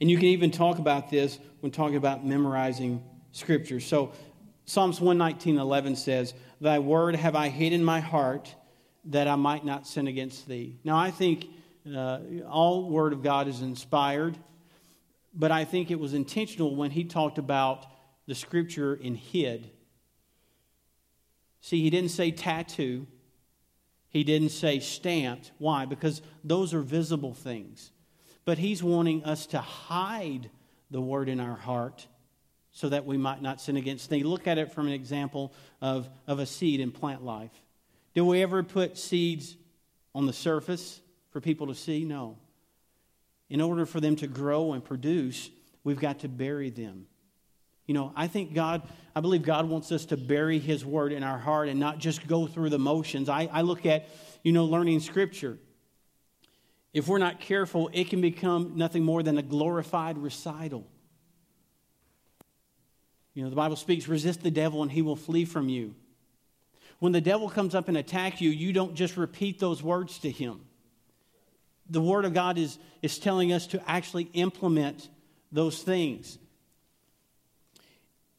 And 0.00 0.10
you 0.10 0.16
can 0.16 0.26
even 0.26 0.50
talk 0.50 0.78
about 0.78 1.10
this 1.10 1.38
when 1.60 1.70
talking 1.70 1.96
about 1.96 2.26
memorizing 2.26 3.02
scripture. 3.32 3.80
So 3.80 4.12
Psalms 4.64 5.00
119:11 5.00 5.96
says, 5.96 6.34
"Thy 6.60 6.78
word 6.78 7.16
have 7.16 7.36
I 7.36 7.48
hid 7.48 7.72
in 7.72 7.84
my 7.84 8.00
heart 8.00 8.54
that 9.06 9.28
I 9.28 9.36
might 9.36 9.64
not 9.64 9.86
sin 9.86 10.06
against 10.08 10.48
thee." 10.48 10.76
Now 10.84 10.96
I 10.96 11.10
think 11.10 11.46
uh, 11.92 12.18
all 12.48 12.88
word 12.88 13.12
of 13.12 13.22
God 13.22 13.48
is 13.48 13.60
inspired, 13.60 14.36
but 15.34 15.50
I 15.50 15.64
think 15.64 15.90
it 15.90 15.98
was 15.98 16.14
intentional 16.14 16.76
when 16.76 16.90
he 16.90 17.04
talked 17.04 17.38
about 17.38 17.86
the 18.26 18.34
scripture 18.34 18.94
in 18.94 19.14
hid. 19.14 19.70
See, 21.60 21.82
he 21.82 21.90
didn't 21.90 22.10
say 22.10 22.30
tattoo. 22.30 23.06
He 24.08 24.22
didn't 24.22 24.50
say 24.50 24.78
stamped. 24.80 25.50
Why? 25.58 25.86
Because 25.86 26.22
those 26.44 26.72
are 26.72 26.82
visible 26.82 27.34
things 27.34 27.90
but 28.44 28.58
He's 28.58 28.82
wanting 28.82 29.24
us 29.24 29.46
to 29.48 29.58
hide 29.60 30.50
the 30.90 31.00
word 31.00 31.28
in 31.28 31.40
our 31.40 31.56
heart 31.56 32.06
so 32.72 32.88
that 32.88 33.06
we 33.06 33.16
might 33.16 33.40
not 33.40 33.60
sin 33.60 33.76
against 33.76 34.10
thee. 34.10 34.22
Look 34.22 34.46
at 34.46 34.58
it 34.58 34.72
from 34.72 34.86
an 34.86 34.92
example 34.92 35.52
of, 35.80 36.08
of 36.26 36.38
a 36.38 36.46
seed 36.46 36.80
in 36.80 36.90
plant 36.90 37.24
life. 37.24 37.52
Do 38.14 38.24
we 38.24 38.42
ever 38.42 38.62
put 38.62 38.98
seeds 38.98 39.56
on 40.14 40.26
the 40.26 40.32
surface 40.32 41.00
for 41.34 41.42
people 41.42 41.66
to 41.66 41.74
see? 41.74 42.06
No. 42.06 42.38
In 43.50 43.60
order 43.60 43.84
for 43.84 44.00
them 44.00 44.16
to 44.16 44.26
grow 44.26 44.72
and 44.72 44.82
produce, 44.82 45.50
we've 45.82 46.00
got 46.00 46.20
to 46.20 46.28
bury 46.28 46.70
them. 46.70 47.06
You 47.86 47.92
know, 47.92 48.12
I 48.16 48.28
think 48.28 48.54
God, 48.54 48.80
I 49.14 49.20
believe 49.20 49.42
God 49.42 49.68
wants 49.68 49.92
us 49.92 50.06
to 50.06 50.16
bury 50.16 50.58
His 50.58 50.86
word 50.86 51.12
in 51.12 51.22
our 51.22 51.38
heart 51.38 51.68
and 51.68 51.78
not 51.78 51.98
just 51.98 52.26
go 52.26 52.46
through 52.46 52.70
the 52.70 52.78
motions. 52.78 53.28
I, 53.28 53.50
I 53.52 53.60
look 53.60 53.84
at, 53.84 54.08
you 54.42 54.52
know, 54.52 54.64
learning 54.64 55.00
Scripture 55.00 55.58
if 56.94 57.08
we're 57.08 57.18
not 57.18 57.40
careful, 57.40 57.90
it 57.92 58.08
can 58.08 58.20
become 58.20 58.74
nothing 58.76 59.02
more 59.02 59.24
than 59.24 59.36
a 59.36 59.42
glorified 59.42 60.16
recital. 60.16 60.86
You 63.34 63.42
know, 63.42 63.50
the 63.50 63.56
Bible 63.56 63.74
speaks 63.74 64.06
resist 64.06 64.44
the 64.44 64.50
devil 64.52 64.80
and 64.80 64.92
he 64.92 65.02
will 65.02 65.16
flee 65.16 65.44
from 65.44 65.68
you. 65.68 65.96
When 67.00 67.10
the 67.10 67.20
devil 67.20 67.50
comes 67.50 67.74
up 67.74 67.88
and 67.88 67.96
attacks 67.96 68.40
you, 68.40 68.50
you 68.50 68.72
don't 68.72 68.94
just 68.94 69.16
repeat 69.16 69.58
those 69.58 69.82
words 69.82 70.20
to 70.20 70.30
him. 70.30 70.60
The 71.88 72.00
Word 72.00 72.24
of 72.24 72.34
God 72.34 72.58
is, 72.58 72.78
is 73.02 73.18
telling 73.18 73.52
us 73.52 73.66
to 73.68 73.90
actually 73.90 74.24
implement 74.32 75.08
those 75.52 75.82
things. 75.82 76.38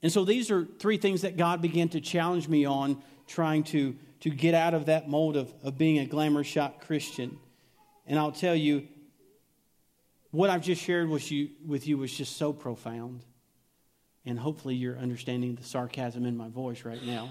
And 0.02 0.12
so 0.12 0.24
these 0.24 0.52
are 0.52 0.66
three 0.66 0.98
things 0.98 1.22
that 1.24 1.36
God 1.38 1.62
began 1.62 1.90
to 1.90 2.02
challenge 2.02 2.48
me 2.48 2.66
on, 2.66 3.02
trying 3.28 3.64
to, 3.64 3.96
to 4.20 4.30
get 4.30 4.54
out 4.54 4.76
of 4.76 4.86
that 4.86 5.10
mold 5.10 5.36
of, 5.36 5.52
of 5.64 5.78
being 5.78 5.98
a 5.98 6.06
glamour 6.06 6.44
shot 6.44 6.82
Christian. 6.82 7.40
And 8.06 8.20
I'll 8.20 8.32
tell 8.32 8.56
you, 8.56 8.88
what 10.30 10.50
I've 10.50 10.62
just 10.62 10.84
shared 10.84 11.10
with 11.10 11.32
you, 11.32 11.50
with 11.66 11.88
you 11.88 11.98
was 11.98 12.16
just 12.16 12.38
so 12.38 12.54
profound. 12.54 13.24
And 14.28 14.38
hopefully 14.38 14.76
you're 14.76 14.98
understanding 14.98 15.56
the 15.56 15.64
sarcasm 15.64 16.26
in 16.26 16.36
my 16.38 16.50
voice 16.50 16.86
right 16.86 17.04
now. 17.04 17.30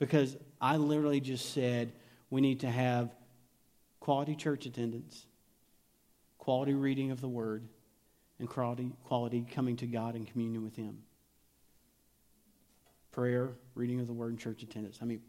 Because 0.00 0.36
I 0.60 0.76
literally 0.76 1.20
just 1.20 1.52
said 1.52 1.92
we 2.30 2.40
need 2.40 2.60
to 2.60 2.70
have 2.70 3.14
quality 4.00 4.34
church 4.34 4.66
attendance, 4.66 5.26
quality 6.48 6.72
reading 6.72 7.10
of 7.10 7.20
the 7.20 7.28
word, 7.28 7.62
and 8.38 8.48
quality, 8.48 8.90
quality 9.04 9.44
coming 9.52 9.76
to 9.76 9.86
God 9.86 10.16
in 10.16 10.24
communion 10.24 10.64
with 10.64 10.74
Him. 10.74 11.00
Prayer, 13.12 13.50
reading 13.74 14.00
of 14.00 14.06
the 14.06 14.14
word, 14.14 14.30
and 14.30 14.40
church 14.40 14.62
attendance. 14.62 15.00
I 15.02 15.04
mean, 15.04 15.20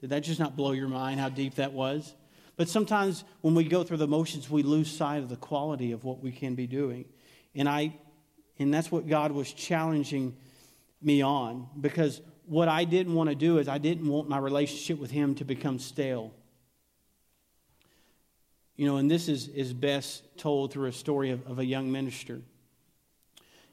did 0.00 0.08
that 0.08 0.20
just 0.20 0.40
not 0.40 0.56
blow 0.56 0.72
your 0.72 0.88
mind 0.88 1.20
how 1.20 1.28
deep 1.28 1.56
that 1.56 1.74
was? 1.74 2.14
But 2.56 2.70
sometimes 2.70 3.22
when 3.42 3.54
we 3.54 3.64
go 3.64 3.84
through 3.84 3.98
the 3.98 4.08
motions, 4.08 4.48
we 4.48 4.62
lose 4.62 4.90
sight 4.90 5.18
of 5.18 5.28
the 5.28 5.36
quality 5.36 5.92
of 5.92 6.04
what 6.04 6.22
we 6.22 6.32
can 6.32 6.54
be 6.54 6.66
doing. 6.66 7.04
And 7.54 7.68
I 7.68 7.94
and 8.58 8.72
that's 8.72 8.90
what 8.90 9.06
God 9.06 9.32
was 9.32 9.52
challenging 9.52 10.38
me 11.02 11.20
on 11.20 11.68
because 11.78 12.22
what 12.46 12.68
I 12.68 12.84
didn't 12.84 13.12
want 13.12 13.28
to 13.28 13.36
do 13.36 13.58
is 13.58 13.68
I 13.68 13.76
didn't 13.76 14.08
want 14.08 14.26
my 14.30 14.38
relationship 14.38 14.98
with 14.98 15.10
him 15.10 15.34
to 15.34 15.44
become 15.44 15.78
stale. 15.78 16.32
You 18.76 18.86
know, 18.86 18.96
and 18.96 19.10
this 19.10 19.28
is, 19.28 19.48
is 19.48 19.72
best 19.72 20.22
told 20.36 20.72
through 20.72 20.88
a 20.88 20.92
story 20.92 21.30
of, 21.30 21.46
of 21.46 21.58
a 21.58 21.64
young 21.64 21.90
minister. 21.90 22.42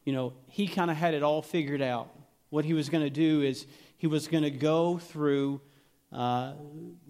You 0.06 0.14
know, 0.14 0.34
he 0.48 0.68
kind 0.68 0.90
of 0.90 0.98
had 0.98 1.14
it 1.14 1.24
all 1.24 1.42
figured 1.42 1.82
out. 1.82 2.10
What 2.50 2.66
he 2.66 2.74
was 2.74 2.90
going 2.90 3.04
to 3.04 3.10
do 3.10 3.42
is 3.42 3.66
he 3.98 4.08
was 4.08 4.28
going 4.28 4.44
to 4.44 4.52
go 4.52 4.98
through, 4.98 5.62
uh, 6.12 6.54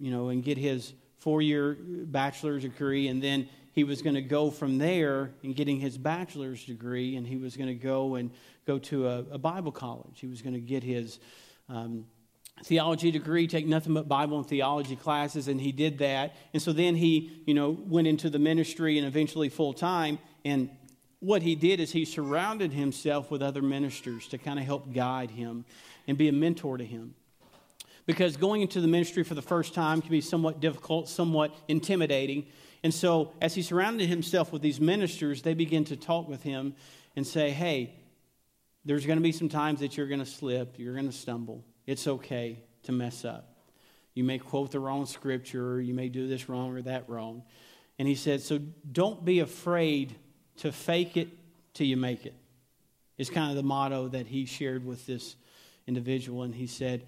you 0.00 0.10
know, 0.10 0.28
and 0.28 0.42
get 0.42 0.58
his 0.58 0.92
four 1.18 1.40
year 1.40 1.76
bachelor's 1.80 2.62
degree, 2.62 3.08
and 3.08 3.22
then 3.22 3.48
he 3.72 3.84
was 3.84 4.02
going 4.02 4.14
to 4.14 4.22
go 4.22 4.50
from 4.50 4.78
there 4.78 5.32
and 5.42 5.54
getting 5.54 5.80
his 5.80 5.98
bachelor's 5.98 6.64
degree, 6.64 7.16
and 7.16 7.26
he 7.26 7.36
was 7.36 7.56
going 7.56 7.68
to 7.68 7.74
go 7.74 8.14
and 8.14 8.30
go 8.66 8.78
to 8.78 9.08
a, 9.08 9.18
a 9.32 9.38
Bible 9.38 9.72
college. 9.72 10.20
He 10.20 10.26
was 10.26 10.42
going 10.42 10.54
to 10.54 10.60
get 10.60 10.82
his 10.82 11.18
um, 11.68 12.06
theology 12.62 13.10
degree, 13.10 13.46
take 13.46 13.66
nothing 13.66 13.94
but 13.94 14.08
Bible 14.08 14.38
and 14.38 14.46
theology 14.46 14.96
classes, 14.96 15.48
and 15.48 15.60
he 15.60 15.72
did 15.72 15.98
that. 15.98 16.34
And 16.52 16.62
so 16.62 16.72
then 16.72 16.94
he, 16.94 17.42
you 17.46 17.54
know, 17.54 17.70
went 17.70 18.06
into 18.06 18.30
the 18.30 18.38
ministry 18.38 18.98
and 18.98 19.06
eventually 19.06 19.48
full 19.48 19.72
time. 19.72 20.18
And 20.44 20.70
what 21.20 21.42
he 21.42 21.54
did 21.54 21.80
is 21.80 21.92
he 21.92 22.04
surrounded 22.04 22.72
himself 22.72 23.30
with 23.30 23.42
other 23.42 23.62
ministers 23.62 24.28
to 24.28 24.38
kind 24.38 24.58
of 24.58 24.64
help 24.64 24.92
guide 24.92 25.30
him 25.30 25.64
and 26.06 26.16
be 26.16 26.28
a 26.28 26.32
mentor 26.32 26.78
to 26.78 26.84
him 26.84 27.14
because 28.06 28.36
going 28.36 28.62
into 28.62 28.80
the 28.80 28.88
ministry 28.88 29.24
for 29.24 29.34
the 29.34 29.42
first 29.42 29.74
time 29.74 30.00
can 30.00 30.10
be 30.10 30.20
somewhat 30.20 30.60
difficult, 30.60 31.08
somewhat 31.08 31.54
intimidating. 31.68 32.46
And 32.82 32.92
so, 32.92 33.32
as 33.40 33.54
he 33.54 33.62
surrounded 33.62 34.08
himself 34.08 34.52
with 34.52 34.62
these 34.62 34.80
ministers, 34.80 35.42
they 35.42 35.54
begin 35.54 35.84
to 35.86 35.96
talk 35.96 36.28
with 36.28 36.42
him 36.42 36.74
and 37.16 37.26
say, 37.26 37.50
Hey, 37.50 37.94
there's 38.84 39.06
going 39.06 39.18
to 39.18 39.22
be 39.22 39.32
some 39.32 39.48
times 39.48 39.80
that 39.80 39.96
you're 39.96 40.06
going 40.08 40.20
to 40.20 40.26
slip, 40.26 40.78
you're 40.78 40.94
going 40.94 41.06
to 41.10 41.12
stumble. 41.12 41.64
It's 41.86 42.06
okay 42.06 42.60
to 42.84 42.92
mess 42.92 43.24
up. 43.24 43.54
You 44.14 44.24
may 44.24 44.38
quote 44.38 44.70
the 44.70 44.80
wrong 44.80 45.06
scripture, 45.06 45.72
or 45.72 45.80
you 45.80 45.92
may 45.92 46.08
do 46.08 46.28
this 46.28 46.48
wrong 46.48 46.76
or 46.76 46.82
that 46.82 47.08
wrong. 47.08 47.42
And 47.98 48.06
he 48.08 48.14
said, 48.14 48.40
So 48.40 48.58
don't 48.90 49.24
be 49.24 49.40
afraid 49.40 50.14
to 50.58 50.72
fake 50.72 51.16
it 51.16 51.28
till 51.74 51.86
you 51.86 51.96
make 51.96 52.24
it. 52.24 52.34
It's 53.18 53.30
kind 53.30 53.50
of 53.50 53.56
the 53.56 53.62
motto 53.62 54.08
that 54.08 54.26
he 54.26 54.46
shared 54.46 54.84
with 54.84 55.06
this 55.06 55.36
individual. 55.86 56.42
And 56.42 56.54
he 56.54 56.68
said, 56.68 57.04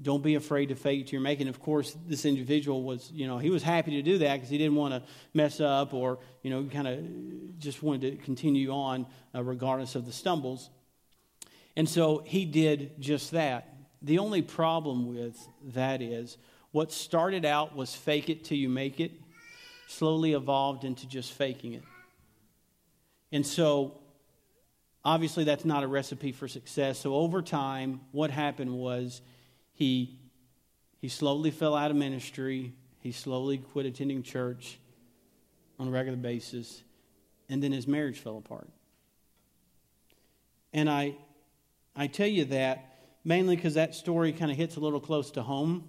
Don't 0.00 0.22
be 0.22 0.34
afraid 0.34 0.70
to 0.70 0.74
fake 0.74 1.02
it 1.02 1.04
till 1.04 1.12
you're 1.14 1.22
making. 1.22 1.46
Of 1.46 1.60
course, 1.60 1.96
this 2.06 2.24
individual 2.24 2.82
was, 2.82 3.10
you 3.12 3.28
know, 3.28 3.38
he 3.38 3.50
was 3.50 3.62
happy 3.62 3.92
to 3.92 4.02
do 4.02 4.18
that 4.18 4.34
because 4.34 4.48
he 4.50 4.58
didn't 4.58 4.76
want 4.76 4.94
to 4.94 5.02
mess 5.34 5.60
up 5.60 5.94
or, 5.94 6.18
you 6.42 6.50
know, 6.50 6.64
kind 6.64 6.88
of 6.88 7.58
just 7.60 7.82
wanted 7.82 8.18
to 8.18 8.24
continue 8.24 8.72
on 8.72 9.06
uh, 9.34 9.42
regardless 9.42 9.94
of 9.94 10.04
the 10.04 10.12
stumbles. 10.12 10.68
And 11.76 11.88
so 11.88 12.22
he 12.24 12.44
did 12.44 13.00
just 13.00 13.32
that. 13.32 13.73
The 14.04 14.18
only 14.18 14.42
problem 14.42 15.14
with 15.14 15.34
that 15.72 16.02
is 16.02 16.36
what 16.72 16.92
started 16.92 17.46
out 17.46 17.74
was 17.74 17.94
fake 17.94 18.28
it 18.28 18.44
till 18.44 18.58
you 18.58 18.68
make 18.68 19.00
it, 19.00 19.12
slowly 19.86 20.34
evolved 20.34 20.84
into 20.84 21.08
just 21.08 21.32
faking 21.32 21.72
it. 21.72 21.82
And 23.32 23.46
so, 23.46 23.98
obviously, 25.06 25.44
that's 25.44 25.64
not 25.64 25.84
a 25.84 25.86
recipe 25.86 26.32
for 26.32 26.48
success. 26.48 26.98
So, 26.98 27.14
over 27.14 27.40
time, 27.40 28.02
what 28.12 28.30
happened 28.30 28.74
was 28.74 29.22
he, 29.72 30.18
he 31.00 31.08
slowly 31.08 31.50
fell 31.50 31.74
out 31.74 31.90
of 31.90 31.96
ministry, 31.96 32.74
he 33.00 33.10
slowly 33.10 33.56
quit 33.56 33.86
attending 33.86 34.22
church 34.22 34.78
on 35.78 35.88
a 35.88 35.90
regular 35.90 36.18
basis, 36.18 36.82
and 37.48 37.62
then 37.62 37.72
his 37.72 37.86
marriage 37.86 38.18
fell 38.18 38.36
apart. 38.36 38.68
And 40.74 40.90
I, 40.90 41.16
I 41.96 42.06
tell 42.06 42.28
you 42.28 42.44
that 42.46 42.93
mainly 43.24 43.56
because 43.56 43.74
that 43.74 43.94
story 43.94 44.32
kind 44.32 44.50
of 44.50 44.56
hits 44.56 44.76
a 44.76 44.80
little 44.80 45.00
close 45.00 45.30
to 45.32 45.42
home. 45.42 45.88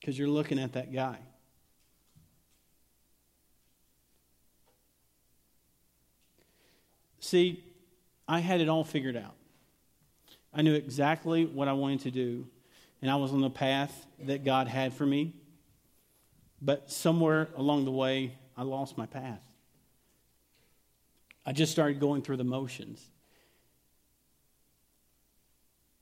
Because 0.00 0.18
you're 0.18 0.28
looking 0.28 0.58
at 0.58 0.72
that 0.74 0.92
guy. 0.92 1.18
See, 7.20 7.62
I 8.26 8.38
had 8.38 8.60
it 8.60 8.68
all 8.68 8.84
figured 8.84 9.16
out. 9.16 9.34
I 10.54 10.62
knew 10.62 10.74
exactly 10.74 11.44
what 11.44 11.68
I 11.68 11.72
wanted 11.74 12.00
to 12.00 12.10
do, 12.10 12.46
and 13.02 13.10
I 13.10 13.16
was 13.16 13.32
on 13.32 13.40
the 13.40 13.50
path 13.50 14.06
that 14.20 14.44
God 14.44 14.66
had 14.66 14.94
for 14.94 15.04
me. 15.04 15.34
But 16.62 16.90
somewhere 16.90 17.48
along 17.56 17.84
the 17.84 17.90
way, 17.90 18.32
I 18.56 18.62
lost 18.62 18.96
my 18.96 19.06
path. 19.06 19.47
I 21.48 21.52
just 21.52 21.72
started 21.72 21.98
going 21.98 22.20
through 22.20 22.36
the 22.36 22.44
motions. 22.44 23.02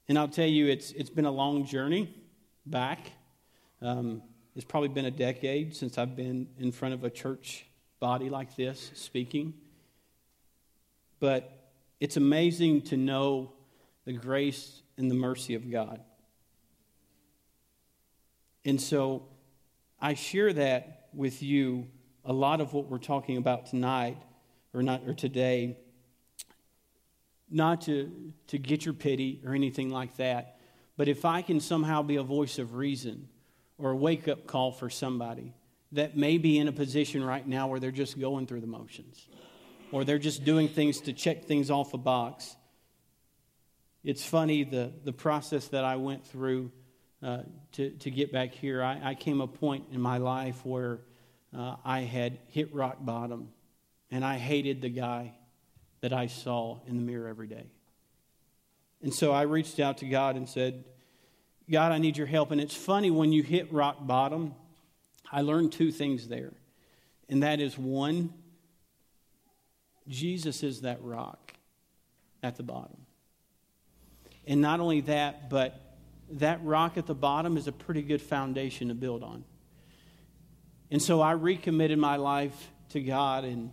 And 0.09 0.19
I'll 0.19 0.27
tell 0.27 0.49
you, 0.49 0.67
it's, 0.67 0.91
it's 0.91 1.09
been 1.09 1.25
a 1.25 1.31
long 1.31 1.65
journey 1.65 2.13
back. 2.67 3.13
Um, 3.81 4.23
it's 4.57 4.65
probably 4.65 4.89
been 4.89 5.05
a 5.05 5.11
decade 5.13 5.77
since 5.77 5.99
I've 5.99 6.17
been 6.17 6.49
in 6.59 6.73
front 6.73 6.95
of 6.95 7.05
a 7.05 7.11
church 7.11 7.65
body 8.01 8.29
like 8.29 8.57
this 8.57 8.91
speaking. 8.95 9.55
But 11.21 11.69
it's 12.01 12.17
amazing 12.17 12.83
to 12.83 12.97
know 12.97 13.53
the 14.05 14.15
grace 14.15 14.83
and 14.97 15.09
the 15.09 15.15
mercy 15.15 15.55
of 15.55 15.71
God. 15.71 16.01
And 18.65 18.81
so 18.81 19.23
I 20.01 20.15
share 20.15 20.53
that 20.55 21.07
with 21.15 21.41
you, 21.41 21.87
a 22.25 22.33
lot 22.33 22.61
of 22.61 22.73
what 22.73 22.91
we're 22.91 22.99
talking 22.99 23.37
about 23.37 23.67
tonight 23.67 24.17
or 24.77 24.83
not 24.83 25.03
or 25.07 25.15
today 25.15 25.79
not 27.51 27.81
to 27.81 28.33
to 28.49 28.59
get 28.59 28.85
your 28.85 28.95
pity 28.95 29.41
or 29.45 29.55
anything 29.55 29.91
like 29.91 30.15
that 30.17 30.59
but 30.97 31.09
if 31.09 31.25
i 31.25 31.41
can 31.41 31.59
somehow 31.59 32.03
be 32.03 32.17
a 32.17 32.23
voice 32.23 32.59
of 32.59 32.75
reason 32.75 33.29
or 33.79 33.93
a 33.93 33.97
wake 33.97 34.29
up 34.29 34.47
call 34.47 34.71
for 34.71 34.91
somebody 34.91 35.55
that 35.93 36.17
may 36.17 36.37
be 36.37 36.59
in 36.59 36.69
a 36.69 36.73
position 36.73 37.25
right 37.25 37.47
now 37.49 37.69
where 37.69 37.81
they're 37.81 37.91
just 37.91 38.21
going 38.21 38.47
through 38.47 38.61
the 38.61 38.67
motions 38.67 39.27
or 39.93 40.05
they're 40.05 40.19
just 40.19 40.45
doing 40.45 40.69
things 40.69 41.01
to 41.01 41.13
check 41.13 41.45
things 41.45 41.71
off 41.71 41.95
a 41.95 41.99
box 41.99 42.55
it's 44.05 44.25
funny 44.25 44.63
the, 44.63 44.93
the 45.05 45.13
process 45.13 45.69
that 45.69 45.85
i 45.85 45.97
went 45.97 46.27
through 46.27 46.71
uh, 47.23 47.39
to, 47.73 47.91
to 47.93 48.11
get 48.11 48.31
back 48.31 48.53
here 48.53 48.83
I, 48.83 49.01
I 49.03 49.15
came 49.15 49.41
a 49.41 49.47
point 49.47 49.85
in 49.91 50.01
my 50.01 50.19
life 50.19 50.67
where 50.67 50.99
uh, 51.57 51.77
i 51.83 52.01
had 52.01 52.39
hit 52.49 52.75
rock 52.75 52.99
bottom 53.01 53.49
and 54.11 54.25
I 54.25 54.39
hated 54.39 54.83
the 54.83 54.89
guy 54.89 55.33
that 56.01 56.13
I 56.13 56.27
saw 56.27 56.79
in 56.87 56.97
the 56.97 57.03
mirror 57.03 57.29
every 57.29 57.47
day. 57.47 57.67
And 59.03 59.13
so 59.13 59.33
I 59.33 59.43
reached 59.43 59.81
out 59.81 59.99
to 59.99 60.07
God 60.07 60.37
and 60.37 60.49
said, 60.49 60.85
God, 61.71 61.93
I 61.93 61.99
need 61.99 62.17
your 62.17 62.27
help. 62.27 62.51
And 62.51 62.61
it's 62.61 62.77
funny 62.77 63.11
when 63.11 63.33
you 63.33 63.43
hit 63.43 63.73
rock 63.73 64.07
bottom, 64.07 64.55
I 65.31 65.43
learned 65.43 65.73
two 65.73 65.91
things 65.91 66.29
there. 66.29 66.53
And 67.29 67.43
that 67.43 67.61
is 67.61 67.77
one, 67.77 68.33
Jesus 70.09 70.63
is 70.63 70.83
that 70.83 71.03
rock 71.03 71.53
at 72.43 72.57
the 72.57 72.63
bottom. 72.63 72.99
And 74.47 74.61
not 74.61 74.79
only 74.79 75.01
that, 75.03 75.51
but 75.51 75.97
that 76.31 76.63
rock 76.63 76.97
at 76.97 77.07
the 77.07 77.15
bottom 77.15 77.57
is 77.57 77.67
a 77.67 77.73
pretty 77.73 78.03
good 78.03 78.23
foundation 78.23 78.89
to 78.89 78.95
build 78.95 79.25
on. 79.25 79.45
And 80.91 81.03
so 81.03 81.21
I 81.21 81.33
recommitted 81.33 81.99
my 81.99 82.17
life 82.17 82.71
to 82.91 83.01
God 83.01 83.45
and 83.45 83.73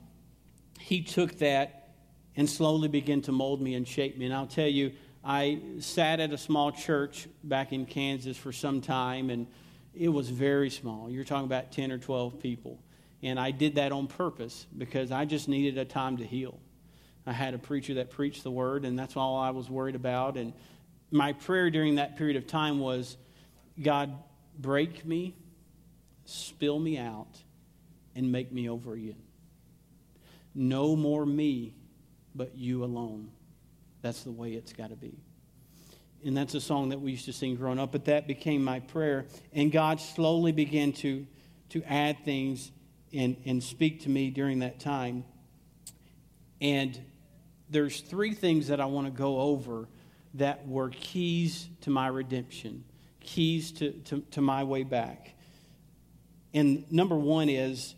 he 0.83 1.01
took 1.01 1.37
that 1.39 1.87
and 2.35 2.49
slowly 2.49 2.89
began 2.89 3.21
to 3.21 3.31
mold 3.31 3.61
me 3.61 3.75
and 3.75 3.87
shape 3.87 4.17
me. 4.17 4.25
And 4.25 4.33
I'll 4.33 4.47
tell 4.47 4.67
you, 4.67 4.91
I 5.23 5.61
sat 5.79 6.19
at 6.19 6.33
a 6.33 6.37
small 6.37 6.73
church 6.73 7.29
back 7.41 7.71
in 7.71 7.85
Kansas 7.85 8.35
for 8.35 8.51
some 8.51 8.81
time, 8.81 9.29
and 9.29 9.47
it 9.93 10.09
was 10.09 10.29
very 10.29 10.69
small. 10.69 11.09
You're 11.09 11.23
talking 11.23 11.45
about 11.45 11.71
10 11.71 11.91
or 11.93 11.99
12 11.99 12.39
people. 12.39 12.83
And 13.21 13.39
I 13.39 13.51
did 13.51 13.75
that 13.75 13.93
on 13.93 14.07
purpose 14.07 14.67
because 14.77 15.09
I 15.09 15.23
just 15.23 15.47
needed 15.47 15.77
a 15.77 15.85
time 15.85 16.17
to 16.17 16.25
heal. 16.25 16.59
I 17.25 17.31
had 17.31 17.53
a 17.53 17.57
preacher 17.59 17.93
that 17.93 18.09
preached 18.09 18.43
the 18.43 18.51
word, 18.51 18.83
and 18.83 18.99
that's 18.99 19.15
all 19.15 19.37
I 19.37 19.51
was 19.51 19.69
worried 19.69 19.95
about. 19.95 20.35
And 20.35 20.51
my 21.11 21.31
prayer 21.31 21.69
during 21.69 21.95
that 21.95 22.17
period 22.17 22.35
of 22.35 22.45
time 22.45 22.79
was 22.79 23.15
God, 23.81 24.11
break 24.59 25.05
me, 25.05 25.33
spill 26.25 26.77
me 26.77 26.97
out, 26.97 27.41
and 28.17 28.29
make 28.33 28.51
me 28.51 28.67
over 28.67 28.93
again. 28.93 29.15
No 30.55 30.95
more 30.95 31.25
me, 31.25 31.73
but 32.35 32.55
you 32.55 32.83
alone. 32.83 33.31
That's 34.01 34.23
the 34.23 34.31
way 34.31 34.53
it's 34.53 34.73
got 34.73 34.89
to 34.89 34.95
be. 34.95 35.17
And 36.25 36.37
that's 36.37 36.53
a 36.53 36.61
song 36.61 36.89
that 36.89 37.01
we 37.01 37.11
used 37.11 37.25
to 37.25 37.33
sing 37.33 37.55
growing 37.55 37.79
up, 37.79 37.91
but 37.91 38.05
that 38.05 38.27
became 38.27 38.63
my 38.63 38.79
prayer. 38.79 39.25
And 39.51 39.71
God 39.71 39.99
slowly 39.99 40.51
began 40.51 40.93
to, 40.93 41.25
to 41.69 41.83
add 41.83 42.23
things 42.23 42.71
and, 43.13 43.35
and 43.45 43.61
speak 43.61 44.03
to 44.03 44.09
me 44.09 44.29
during 44.29 44.59
that 44.59 44.79
time. 44.79 45.25
And 46.61 46.97
there's 47.69 47.99
three 47.99 48.33
things 48.33 48.67
that 48.67 48.79
I 48.79 48.85
want 48.85 49.07
to 49.07 49.11
go 49.11 49.39
over 49.39 49.87
that 50.35 50.67
were 50.67 50.89
keys 50.89 51.67
to 51.81 51.89
my 51.89 52.07
redemption, 52.07 52.85
keys 53.19 53.71
to, 53.73 53.91
to, 53.91 54.21
to 54.31 54.41
my 54.41 54.63
way 54.63 54.83
back. 54.83 55.33
And 56.53 56.89
number 56.91 57.15
one 57.15 57.49
is 57.49 57.95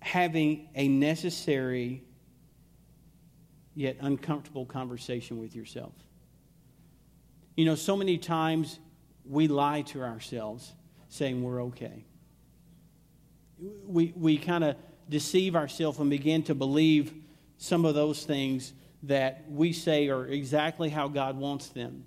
having 0.00 0.68
a 0.74 0.88
necessary 0.88 2.02
yet 3.74 3.96
uncomfortable 4.00 4.64
conversation 4.64 5.38
with 5.38 5.54
yourself. 5.54 5.92
You 7.56 7.64
know, 7.64 7.74
so 7.74 7.96
many 7.96 8.18
times 8.18 8.78
we 9.24 9.48
lie 9.48 9.82
to 9.82 10.02
ourselves 10.02 10.72
saying 11.08 11.42
we're 11.42 11.62
okay. 11.64 12.04
We, 13.86 14.12
we 14.16 14.38
kind 14.38 14.64
of 14.64 14.76
deceive 15.08 15.56
ourselves 15.56 15.98
and 15.98 16.10
begin 16.10 16.42
to 16.44 16.54
believe 16.54 17.14
some 17.58 17.84
of 17.84 17.94
those 17.94 18.24
things 18.24 18.72
that 19.04 19.44
we 19.48 19.72
say 19.72 20.08
are 20.08 20.26
exactly 20.26 20.88
how 20.88 21.08
God 21.08 21.36
wants 21.36 21.68
them. 21.68 22.04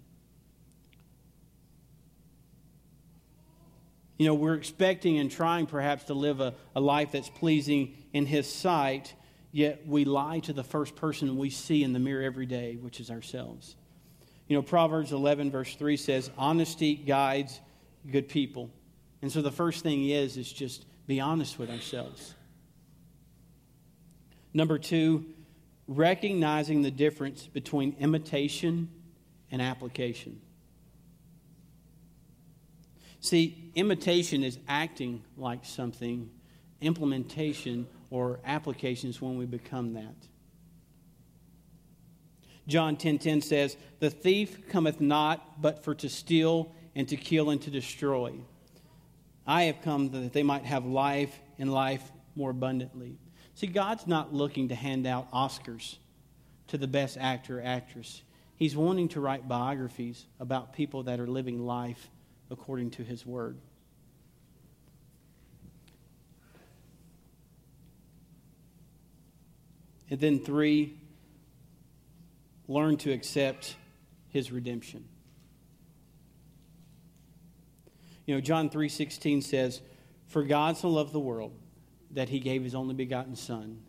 You 4.19 4.27
know, 4.27 4.33
we're 4.33 4.55
expecting 4.55 5.17
and 5.17 5.31
trying 5.31 5.65
perhaps 5.65 6.03
to 6.05 6.13
live 6.13 6.41
a, 6.41 6.53
a 6.75 6.81
life 6.81 7.13
that's 7.13 7.29
pleasing 7.29 7.95
in 8.11 8.25
His 8.25 8.51
sight, 8.51 9.15
yet 9.53 9.87
we 9.87 10.03
lie 10.03 10.39
to 10.41 10.53
the 10.53 10.63
first 10.63 10.97
person 10.97 11.37
we 11.37 11.49
see 11.49 11.83
in 11.83 11.93
the 11.93 11.99
mirror 11.99 12.21
every 12.21 12.45
day, 12.45 12.75
which 12.75 12.99
is 12.99 13.09
ourselves. 13.09 13.77
You 14.47 14.57
know, 14.57 14.61
Proverbs 14.61 15.13
11, 15.13 15.51
verse 15.51 15.73
3 15.73 15.95
says, 15.95 16.29
Honesty 16.37 16.95
guides 16.95 17.61
good 18.11 18.27
people. 18.27 18.69
And 19.21 19.31
so 19.31 19.41
the 19.41 19.51
first 19.51 19.83
thing 19.83 20.09
is, 20.09 20.35
is 20.35 20.51
just 20.51 20.85
be 21.07 21.21
honest 21.21 21.57
with 21.57 21.69
ourselves. 21.69 22.35
Number 24.53 24.77
two, 24.77 25.27
recognizing 25.87 26.81
the 26.81 26.91
difference 26.91 27.47
between 27.47 27.95
imitation 27.99 28.89
and 29.49 29.61
application. 29.61 30.41
See, 33.21 33.68
imitation 33.79 34.43
is 34.43 34.59
acting 34.67 35.23
like 35.37 35.65
something, 35.65 36.29
implementation 36.81 37.87
or 38.09 38.39
application 38.45 39.09
is 39.09 39.21
when 39.21 39.37
we 39.37 39.45
become 39.45 39.93
that. 39.93 40.15
John 42.67 42.97
10:10 42.97 42.99
10, 42.99 43.19
10 43.19 43.41
says, 43.41 43.77
"The 43.99 44.09
thief 44.09 44.67
cometh 44.69 45.01
not 45.01 45.61
but 45.61 45.83
for 45.83 45.95
to 45.95 46.09
steal 46.09 46.71
and 46.93 47.07
to 47.07 47.15
kill 47.15 47.49
and 47.49 47.61
to 47.61 47.71
destroy. 47.71 48.35
I 49.47 49.63
have 49.63 49.81
come 49.81 50.09
that 50.09 50.33
they 50.33 50.43
might 50.43 50.65
have 50.65 50.85
life 50.85 51.41
and 51.57 51.71
life 51.71 52.11
more 52.35 52.51
abundantly." 52.51 53.17
See, 53.55 53.67
God's 53.67 54.05
not 54.05 54.33
looking 54.33 54.67
to 54.69 54.75
hand 54.75 55.07
out 55.07 55.31
Oscars 55.31 55.97
to 56.67 56.77
the 56.77 56.87
best 56.87 57.17
actor 57.17 57.59
or 57.59 57.63
actress. 57.63 58.21
He's 58.55 58.75
wanting 58.75 59.07
to 59.09 59.21
write 59.21 59.47
biographies 59.47 60.27
about 60.39 60.73
people 60.73 61.03
that 61.03 61.19
are 61.19 61.27
living 61.27 61.65
life 61.65 62.11
according 62.51 62.91
to 62.91 63.03
his 63.03 63.25
word. 63.25 63.57
And 70.09 70.19
then 70.19 70.39
three, 70.39 70.97
learn 72.67 72.97
to 72.97 73.11
accept 73.11 73.75
his 74.29 74.51
redemption. 74.51 75.07
You 78.25 78.35
know, 78.35 78.41
John 78.41 78.69
3:16 78.69 79.41
says, 79.41 79.81
"For 80.27 80.43
God 80.43 80.77
so 80.77 80.89
loved 80.89 81.13
the 81.13 81.19
world 81.19 81.51
that 82.11 82.29
he 82.29 82.39
gave 82.39 82.63
his 82.63 82.75
only 82.75 82.93
begotten 82.93 83.35
son, 83.35 83.83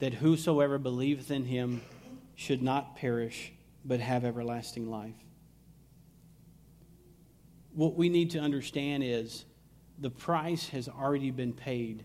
that 0.00 0.14
whosoever 0.14 0.78
believeth 0.78 1.30
in 1.30 1.44
him 1.44 1.82
should 2.34 2.62
not 2.62 2.96
perish, 2.96 3.52
but 3.84 4.00
have 4.00 4.24
everlasting 4.24 4.90
life." 4.90 5.24
What 7.72 7.94
we 7.94 8.08
need 8.08 8.30
to 8.30 8.40
understand 8.40 9.04
is 9.04 9.44
the 9.98 10.10
price 10.10 10.70
has 10.70 10.88
already 10.88 11.30
been 11.30 11.52
paid 11.52 12.04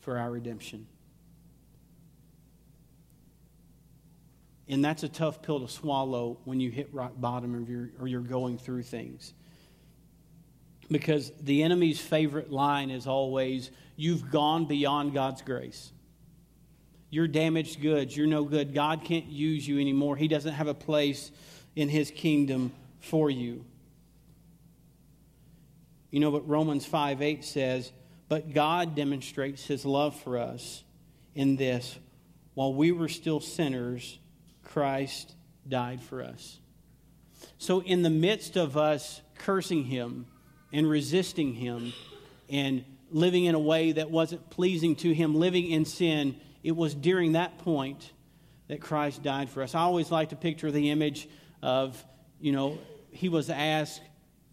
for 0.00 0.18
our 0.18 0.30
redemption. 0.30 0.86
And 4.68 4.84
that's 4.84 5.02
a 5.02 5.08
tough 5.08 5.42
pill 5.42 5.60
to 5.60 5.68
swallow 5.68 6.38
when 6.44 6.60
you 6.60 6.70
hit 6.70 6.92
rock 6.92 7.12
bottom 7.16 7.54
or 7.54 7.60
you're, 7.60 7.90
or 8.00 8.06
you're 8.06 8.20
going 8.20 8.58
through 8.58 8.82
things. 8.82 9.32
Because 10.90 11.32
the 11.40 11.62
enemy's 11.62 12.00
favorite 12.00 12.50
line 12.50 12.90
is 12.90 13.06
always, 13.06 13.70
You've 14.00 14.30
gone 14.30 14.66
beyond 14.66 15.12
God's 15.12 15.42
grace. 15.42 15.90
You're 17.10 17.26
damaged 17.26 17.82
goods. 17.82 18.16
You're 18.16 18.28
no 18.28 18.44
good. 18.44 18.72
God 18.72 19.02
can't 19.02 19.26
use 19.26 19.66
you 19.66 19.80
anymore. 19.80 20.16
He 20.16 20.28
doesn't 20.28 20.52
have 20.52 20.68
a 20.68 20.74
place 20.74 21.32
in 21.74 21.88
His 21.88 22.12
kingdom 22.12 22.72
for 23.00 23.28
you. 23.28 23.64
You 26.12 26.20
know 26.20 26.30
what 26.30 26.48
Romans 26.48 26.86
5 26.86 27.20
8 27.20 27.44
says? 27.44 27.90
But 28.28 28.54
God 28.54 28.94
demonstrates 28.94 29.66
His 29.66 29.84
love 29.84 30.14
for 30.20 30.38
us 30.38 30.84
in 31.34 31.56
this 31.56 31.98
while 32.54 32.72
we 32.72 32.92
were 32.92 33.08
still 33.08 33.40
sinners, 33.40 34.20
Christ 34.78 35.34
died 35.68 36.00
for 36.00 36.22
us. 36.22 36.60
So, 37.58 37.82
in 37.82 38.02
the 38.02 38.10
midst 38.10 38.56
of 38.56 38.76
us 38.76 39.20
cursing 39.34 39.82
him 39.82 40.26
and 40.72 40.88
resisting 40.88 41.52
him 41.52 41.92
and 42.48 42.84
living 43.10 43.46
in 43.46 43.56
a 43.56 43.58
way 43.58 43.90
that 43.90 44.08
wasn't 44.08 44.50
pleasing 44.50 44.94
to 44.96 45.12
him, 45.12 45.34
living 45.34 45.68
in 45.68 45.84
sin, 45.84 46.36
it 46.62 46.76
was 46.76 46.94
during 46.94 47.32
that 47.32 47.58
point 47.58 48.12
that 48.68 48.80
Christ 48.80 49.20
died 49.24 49.50
for 49.50 49.64
us. 49.64 49.74
I 49.74 49.80
always 49.80 50.12
like 50.12 50.28
to 50.28 50.36
picture 50.36 50.70
the 50.70 50.90
image 50.90 51.28
of, 51.60 52.00
you 52.40 52.52
know, 52.52 52.78
he 53.10 53.28
was 53.28 53.50
asked 53.50 54.02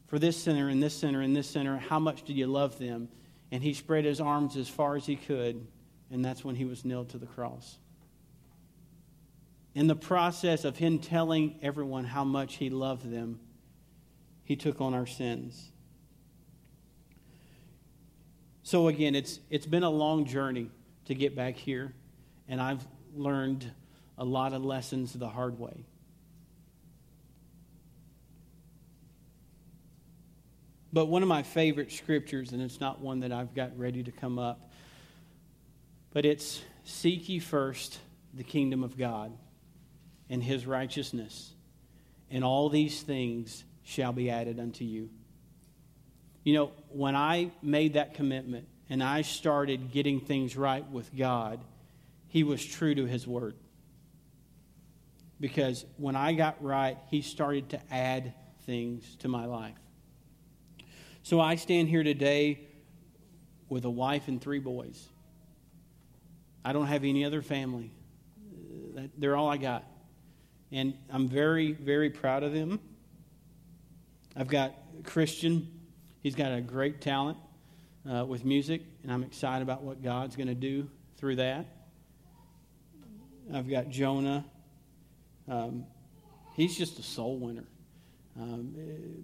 for 0.08 0.18
this 0.18 0.42
sinner 0.42 0.70
and 0.70 0.82
this 0.82 0.96
sinner 0.96 1.22
and 1.22 1.36
this 1.36 1.48
sinner, 1.48 1.78
how 1.78 2.00
much 2.00 2.24
do 2.24 2.34
you 2.34 2.48
love 2.48 2.80
them? 2.80 3.10
And 3.52 3.62
he 3.62 3.76
spread 3.76 4.06
his 4.06 4.20
arms 4.20 4.58
as 4.58 4.68
far 4.68 4.96
as 4.96 5.06
he 5.06 5.18
could, 5.18 5.68
and 6.10 6.26
that's 6.26 6.44
when 6.44 6.56
he 6.56 6.66
was 6.66 6.84
nailed 6.84 7.10
to 7.10 7.20
the 7.20 7.28
cross 7.28 7.78
in 9.76 9.88
the 9.88 9.96
process 9.96 10.64
of 10.64 10.78
him 10.78 11.00
telling 11.00 11.60
everyone 11.62 12.06
how 12.06 12.24
much 12.24 12.56
he 12.56 12.70
loved 12.70 13.12
them, 13.12 13.40
he 14.46 14.56
took 14.56 14.80
on 14.80 14.94
our 14.94 15.06
sins. 15.06 15.70
So 18.64 18.88
again, 18.88 19.14
it's 19.14 19.40
it's 19.50 19.66
been 19.66 19.84
a 19.84 19.90
long 19.90 20.26
journey 20.26 20.72
to 21.06 21.14
get 21.14 21.36
back 21.36 21.56
here, 21.56 21.94
and 22.48 22.60
I've 22.62 22.88
learned 23.14 23.70
a 24.18 24.24
lot 24.24 24.54
of 24.54 24.64
lessons 24.64 25.12
the 25.14 25.28
hard 25.28 25.60
way. 25.60 25.86
But 30.94 31.08
one 31.08 31.22
of 31.22 31.28
my 31.28 31.44
favorite 31.44 31.92
scriptures, 31.92 32.54
and 32.54 32.62
it's 32.62 32.80
not 32.80 33.02
one 33.02 33.20
that 33.20 33.34
I've 33.34 33.54
got 33.54 33.78
ready 33.78 34.02
to 34.04 34.12
come 34.12 34.40
up, 34.40 34.72
but 36.14 36.26
it's 36.26 36.62
seek 36.86 37.28
ye 37.28 37.40
first 37.40 38.00
the 38.34 38.44
kingdom 38.44 38.82
of 38.82 38.98
God 38.98 39.34
and 40.30 40.44
his 40.44 40.66
righteousness, 40.66 41.54
and 42.30 42.44
all 42.44 42.70
these 42.70 43.02
things 43.02 43.64
shall 43.84 44.12
be 44.12 44.30
added 44.30 44.60
unto 44.60 44.84
you. 44.84 45.10
You 46.44 46.54
know, 46.54 46.72
when 46.90 47.16
I 47.16 47.52
made 47.62 47.94
that 47.94 48.14
commitment 48.14 48.68
and 48.90 49.04
I 49.04 49.24
started 49.24 49.92
getting 49.92 50.20
things 50.20 50.56
right 50.56 50.88
with 50.90 51.16
God, 51.16 51.60
He 52.28 52.44
was 52.44 52.64
true 52.64 52.94
to 52.94 53.06
His 53.06 53.28
word. 53.28 53.56
Because 55.40 55.86
when 55.98 56.16
I 56.16 56.34
got 56.34 56.64
right, 56.64 56.98
He 57.10 57.22
started 57.22 57.70
to 57.70 57.82
add 57.92 58.34
things 58.66 59.16
to 59.18 59.28
my 59.28 59.46
life. 59.46 59.76
So 61.24 61.40
I 61.40 61.56
stand 61.56 61.90
here 61.90 62.04
today 62.04 62.60
with 63.68 63.86
a 63.86 63.90
wife 63.90 64.28
and 64.28 64.40
three 64.40 64.60
boys. 64.60 65.08
I 66.64 66.74
don't 66.74 66.88
have 66.88 67.04
any 67.04 67.26
other 67.26 67.42
family. 67.42 67.92
They're 69.18 69.36
all 69.36 69.50
I 69.50 69.58
got. 69.58 69.84
And 70.76 70.94
I'm 71.10 71.30
very, 71.30 71.72
very 71.72 72.10
proud 72.10 72.44
of 72.44 72.52
them. 72.52 72.82
I've 74.36 74.50
got 74.50 74.74
Christian, 75.06 75.72
he's 76.22 76.36
got 76.36 76.52
a 76.52 76.60
great 76.60 77.00
talent 77.00 77.38
uh, 78.12 78.26
with 78.26 78.44
music, 78.44 78.82
and 79.02 79.10
I'm 79.10 79.24
excited 79.24 79.64
about 79.64 79.84
what 79.84 80.04
God's 80.04 80.36
going 80.36 80.50
to 80.50 80.54
do 80.54 80.90
through 81.16 81.38
that. 81.38 81.66
I've 83.54 83.70
got 83.70 83.88
Jonah. 83.88 84.44
Um, 85.48 85.86
he's 86.56 86.78
just 86.78 87.00
a 87.00 87.04
soul 87.04 87.38
winner. 87.38 87.68
Um, 88.38 88.76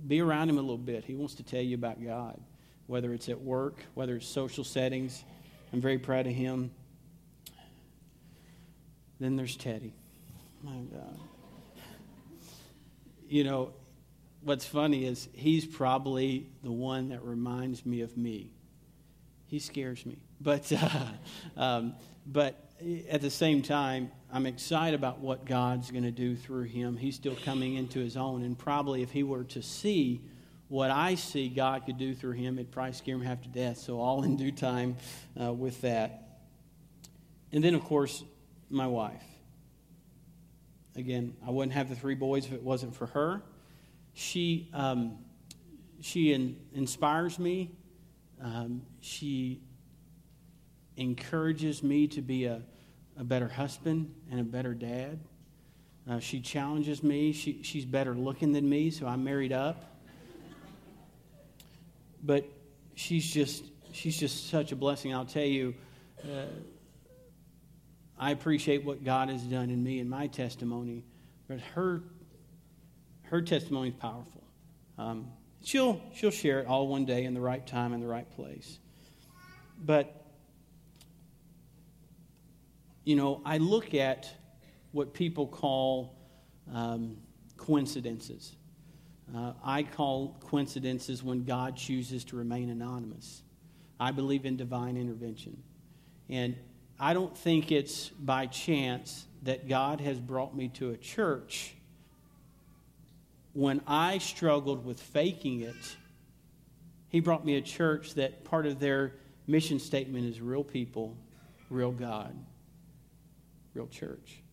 be 0.07 0.21
around 0.21 0.47
him 0.47 0.57
a 0.57 0.61
little 0.61 0.77
bit. 0.77 1.03
He 1.03 1.15
wants 1.15 1.35
to 1.35 1.43
tell 1.43 1.59
you 1.61 1.75
about 1.75 2.01
God, 2.01 2.39
whether 2.87 3.13
it's 3.13 3.27
at 3.27 3.41
work, 3.41 3.83
whether 3.93 4.15
it's 4.15 4.25
social 4.25 4.63
settings. 4.63 5.25
I'm 5.73 5.81
very 5.81 5.97
proud 5.97 6.27
of 6.27 6.33
him. 6.33 6.71
Then 9.19 9.35
there's 9.35 9.57
Teddy. 9.57 9.93
My 10.63 10.77
God 10.93 11.19
you 13.31 13.45
know, 13.45 13.71
what's 14.41 14.65
funny 14.65 15.05
is 15.05 15.29
he's 15.31 15.65
probably 15.65 16.49
the 16.63 16.71
one 16.71 17.09
that 17.09 17.23
reminds 17.23 17.85
me 17.85 18.01
of 18.01 18.17
me. 18.17 18.51
He 19.47 19.59
scares 19.59 20.05
me. 20.05 20.17
But, 20.41 20.69
uh, 20.77 21.05
um, 21.55 21.93
but 22.25 22.69
at 23.09 23.21
the 23.21 23.29
same 23.29 23.61
time, 23.61 24.11
I'm 24.33 24.45
excited 24.45 24.95
about 24.95 25.19
what 25.19 25.45
God's 25.45 25.91
going 25.91 26.03
to 26.03 26.11
do 26.11 26.35
through 26.35 26.63
him. 26.63 26.97
He's 26.97 27.15
still 27.15 27.37
coming 27.45 27.75
into 27.75 27.99
his 27.99 28.17
own. 28.17 28.43
And 28.43 28.59
probably 28.59 29.01
if 29.01 29.11
he 29.11 29.23
were 29.23 29.45
to 29.45 29.61
see 29.61 30.21
what 30.67 30.91
I 30.91 31.15
see 31.15 31.47
God 31.47 31.85
could 31.85 31.97
do 31.97 32.13
through 32.13 32.33
him, 32.33 32.59
it'd 32.59 32.71
probably 32.71 32.93
scare 32.93 33.15
him 33.15 33.21
half 33.21 33.41
to 33.43 33.49
death. 33.49 33.77
So, 33.77 33.99
all 33.99 34.23
in 34.23 34.35
due 34.35 34.51
time 34.51 34.97
uh, 35.41 35.53
with 35.53 35.79
that. 35.81 36.39
And 37.53 37.63
then, 37.63 37.75
of 37.75 37.83
course, 37.85 38.23
my 38.69 38.87
wife. 38.87 39.23
Again, 40.95 41.35
I 41.45 41.51
wouldn't 41.51 41.73
have 41.73 41.89
the 41.89 41.95
three 41.95 42.15
boys 42.15 42.45
if 42.45 42.53
it 42.53 42.63
wasn't 42.63 42.95
for 42.95 43.07
her. 43.07 43.41
She, 44.13 44.69
um, 44.73 45.19
she 46.01 46.33
in, 46.33 46.57
inspires 46.73 47.39
me. 47.39 47.71
Um, 48.41 48.81
she 48.99 49.61
encourages 50.97 51.81
me 51.81 52.07
to 52.07 52.21
be 52.21 52.45
a, 52.45 52.61
a 53.17 53.23
better 53.23 53.47
husband 53.47 54.13
and 54.29 54.39
a 54.39 54.43
better 54.43 54.73
dad. 54.73 55.19
Uh, 56.09 56.19
she 56.19 56.41
challenges 56.41 57.03
me. 57.03 57.31
She, 57.31 57.61
she's 57.63 57.85
better 57.85 58.13
looking 58.13 58.51
than 58.51 58.67
me, 58.67 58.89
so 58.89 59.07
I'm 59.07 59.23
married 59.23 59.53
up. 59.53 59.85
But 62.23 62.45
she's 62.95 63.31
just 63.31 63.63
she's 63.93 64.19
just 64.19 64.49
such 64.49 64.71
a 64.71 64.75
blessing. 64.75 65.13
I'll 65.13 65.25
tell 65.25 65.45
you, 65.45 65.73
uh, 66.23 66.45
I 68.21 68.29
appreciate 68.29 68.85
what 68.85 69.03
God 69.03 69.29
has 69.29 69.41
done 69.41 69.71
in 69.71 69.83
me 69.83 69.99
and 69.99 70.07
my 70.07 70.27
testimony, 70.27 71.03
but 71.47 71.59
her 71.59 72.03
her 73.23 73.41
testimony 73.41 73.89
is 73.89 73.95
powerful. 73.95 74.43
Um, 74.99 75.31
she'll 75.63 75.99
she'll 76.13 76.29
share 76.29 76.59
it 76.59 76.67
all 76.67 76.87
one 76.87 77.03
day 77.03 77.25
in 77.25 77.33
the 77.33 77.41
right 77.41 77.65
time 77.65 77.93
and 77.93 78.03
the 78.03 78.07
right 78.07 78.29
place. 78.29 78.77
But 79.83 80.23
you 83.05 83.15
know, 83.15 83.41
I 83.43 83.57
look 83.57 83.95
at 83.95 84.31
what 84.91 85.15
people 85.15 85.47
call 85.47 86.15
um, 86.71 87.17
coincidences. 87.57 88.55
Uh, 89.35 89.53
I 89.63 89.81
call 89.81 90.37
coincidences 90.41 91.23
when 91.23 91.43
God 91.43 91.75
chooses 91.75 92.23
to 92.25 92.35
remain 92.35 92.69
anonymous. 92.69 93.41
I 93.99 94.11
believe 94.11 94.45
in 94.45 94.57
divine 94.57 94.95
intervention. 94.95 95.63
And 96.29 96.55
I 97.03 97.15
don't 97.15 97.35
think 97.35 97.71
it's 97.71 98.09
by 98.09 98.45
chance 98.45 99.25
that 99.41 99.67
God 99.67 99.99
has 100.01 100.19
brought 100.19 100.55
me 100.55 100.67
to 100.75 100.91
a 100.91 100.97
church 100.97 101.73
when 103.53 103.81
I 103.87 104.19
struggled 104.19 104.85
with 104.85 105.01
faking 105.01 105.61
it. 105.61 105.97
He 107.09 107.19
brought 107.19 107.43
me 107.43 107.55
a 107.55 107.61
church 107.61 108.13
that 108.13 108.43
part 108.45 108.67
of 108.67 108.79
their 108.79 109.15
mission 109.47 109.79
statement 109.79 110.27
is 110.27 110.41
real 110.41 110.63
people, 110.63 111.17
real 111.71 111.91
God, 111.91 112.37
real 113.73 113.87
church. 113.87 114.43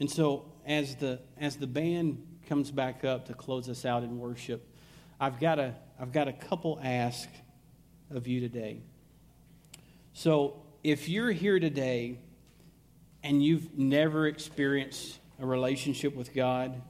And 0.00 0.10
so 0.10 0.46
as 0.64 0.96
the 0.96 1.20
as 1.36 1.56
the 1.56 1.66
band 1.66 2.24
comes 2.48 2.70
back 2.70 3.04
up 3.04 3.26
to 3.26 3.34
close 3.34 3.68
us 3.68 3.84
out 3.84 4.02
in 4.02 4.18
worship, 4.18 4.66
I've 5.20 5.38
got 5.38 5.58
a 5.58 5.74
I've 6.00 6.12
got 6.12 6.26
a 6.26 6.32
couple 6.32 6.80
asks 6.82 7.28
of 8.10 8.26
you 8.26 8.40
today. 8.40 8.80
So 10.12 10.62
if 10.82 11.08
you're 11.08 11.32
here 11.32 11.60
today 11.60 12.18
and 13.22 13.42
you've 13.42 13.76
never 13.76 14.26
experienced 14.26 15.18
a 15.40 15.46
relationship 15.46 16.14
with 16.14 16.34
God, 16.34 16.80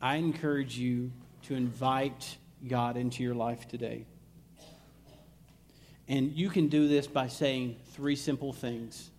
I 0.00 0.16
encourage 0.16 0.78
you 0.78 1.12
to 1.42 1.54
invite 1.54 2.36
God 2.66 2.96
into 2.96 3.22
your 3.22 3.34
life 3.34 3.68
today. 3.68 4.06
And 6.08 6.32
you 6.32 6.50
can 6.50 6.68
do 6.68 6.88
this 6.88 7.06
by 7.06 7.28
saying 7.28 7.76
three 7.92 8.16
simple 8.16 8.52
things 8.52 9.10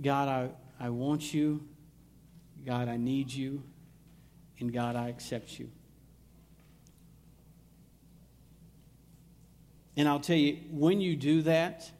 God, 0.00 0.28
I, 0.28 0.50
I 0.84 0.90
want 0.90 1.32
you. 1.32 1.66
God, 2.64 2.88
I 2.88 2.96
need 2.96 3.32
you. 3.32 3.62
And 4.60 4.72
God, 4.72 4.96
I 4.96 5.08
accept 5.08 5.58
you. 5.58 5.70
And 9.96 10.08
I'll 10.08 10.20
tell 10.20 10.36
you, 10.36 10.58
when 10.70 11.00
you 11.00 11.16
do 11.16 11.42
that, 11.42 11.90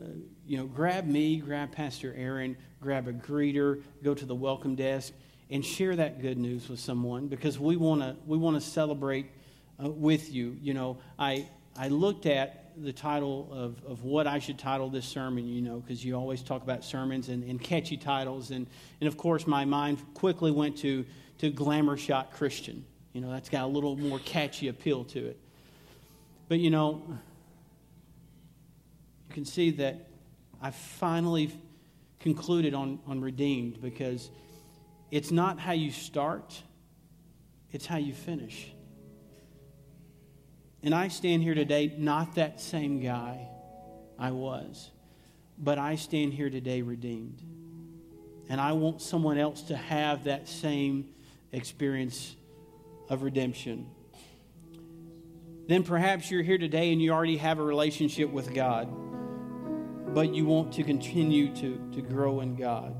uh, 0.00 0.06
you 0.46 0.56
know, 0.56 0.66
grab 0.66 1.06
me, 1.06 1.36
grab 1.36 1.72
Pastor 1.72 2.14
Aaron, 2.16 2.56
grab 2.80 3.08
a 3.08 3.12
greeter, 3.12 3.82
go 4.02 4.14
to 4.14 4.24
the 4.24 4.34
welcome 4.34 4.74
desk, 4.74 5.12
and 5.50 5.64
share 5.64 5.96
that 5.96 6.20
good 6.20 6.38
news 6.38 6.68
with 6.68 6.80
someone 6.80 7.28
because 7.28 7.58
we 7.58 7.76
want 7.76 8.00
to 8.00 8.16
we 8.26 8.36
want 8.36 8.60
to 8.60 8.60
celebrate 8.60 9.26
uh, 9.82 9.88
with 9.88 10.32
you. 10.32 10.56
You 10.60 10.74
know, 10.74 10.98
I 11.18 11.48
I 11.76 11.88
looked 11.88 12.26
at 12.26 12.66
the 12.76 12.92
title 12.92 13.48
of, 13.52 13.82
of 13.84 14.04
what 14.04 14.26
I 14.26 14.38
should 14.38 14.58
title 14.58 14.90
this 14.90 15.06
sermon, 15.06 15.46
you 15.46 15.62
know, 15.62 15.80
because 15.80 16.04
you 16.04 16.14
always 16.14 16.42
talk 16.42 16.62
about 16.62 16.84
sermons 16.84 17.28
and, 17.28 17.42
and 17.44 17.60
catchy 17.60 17.96
titles. 17.96 18.50
And, 18.50 18.66
and 19.00 19.08
of 19.08 19.16
course, 19.16 19.46
my 19.46 19.64
mind 19.64 19.98
quickly 20.14 20.50
went 20.50 20.76
to, 20.78 21.04
to 21.38 21.50
Glamour 21.50 21.96
Shot 21.96 22.32
Christian. 22.32 22.84
You 23.12 23.22
know, 23.22 23.30
that's 23.30 23.48
got 23.48 23.64
a 23.64 23.66
little 23.66 23.96
more 23.96 24.18
catchy 24.20 24.68
appeal 24.68 25.04
to 25.04 25.26
it. 25.26 25.40
But, 26.48 26.58
you 26.58 26.70
know, 26.70 27.02
you 29.28 29.34
can 29.34 29.44
see 29.44 29.70
that 29.72 30.08
I 30.60 30.70
finally 30.70 31.52
concluded 32.20 32.74
on, 32.74 33.00
on 33.06 33.20
redeemed 33.20 33.80
because 33.80 34.30
it's 35.10 35.30
not 35.30 35.58
how 35.58 35.72
you 35.72 35.90
start, 35.90 36.62
it's 37.72 37.86
how 37.86 37.96
you 37.96 38.12
finish. 38.12 38.72
And 40.82 40.94
I 40.94 41.08
stand 41.08 41.42
here 41.42 41.54
today 41.54 41.94
not 41.98 42.36
that 42.36 42.60
same 42.60 43.00
guy 43.00 43.48
I 44.18 44.30
was, 44.30 44.90
but 45.58 45.78
I 45.78 45.96
stand 45.96 46.32
here 46.32 46.50
today 46.50 46.82
redeemed. 46.82 47.42
And 48.48 48.60
I 48.60 48.72
want 48.72 49.02
someone 49.02 49.38
else 49.38 49.62
to 49.62 49.76
have 49.76 50.24
that 50.24 50.48
same 50.48 51.08
experience 51.50 52.36
of 53.08 53.22
redemption. 53.22 53.88
Then 55.66 55.82
perhaps 55.82 56.30
you're 56.30 56.42
here 56.42 56.58
today 56.58 56.92
and 56.92 57.02
you 57.02 57.12
already 57.12 57.36
have 57.38 57.58
a 57.58 57.62
relationship 57.62 58.30
with 58.30 58.54
God, 58.54 58.88
but 60.14 60.32
you 60.32 60.46
want 60.46 60.72
to 60.74 60.84
continue 60.84 61.54
to, 61.56 61.90
to 61.92 62.02
grow 62.02 62.40
in 62.40 62.54
God. 62.54 62.94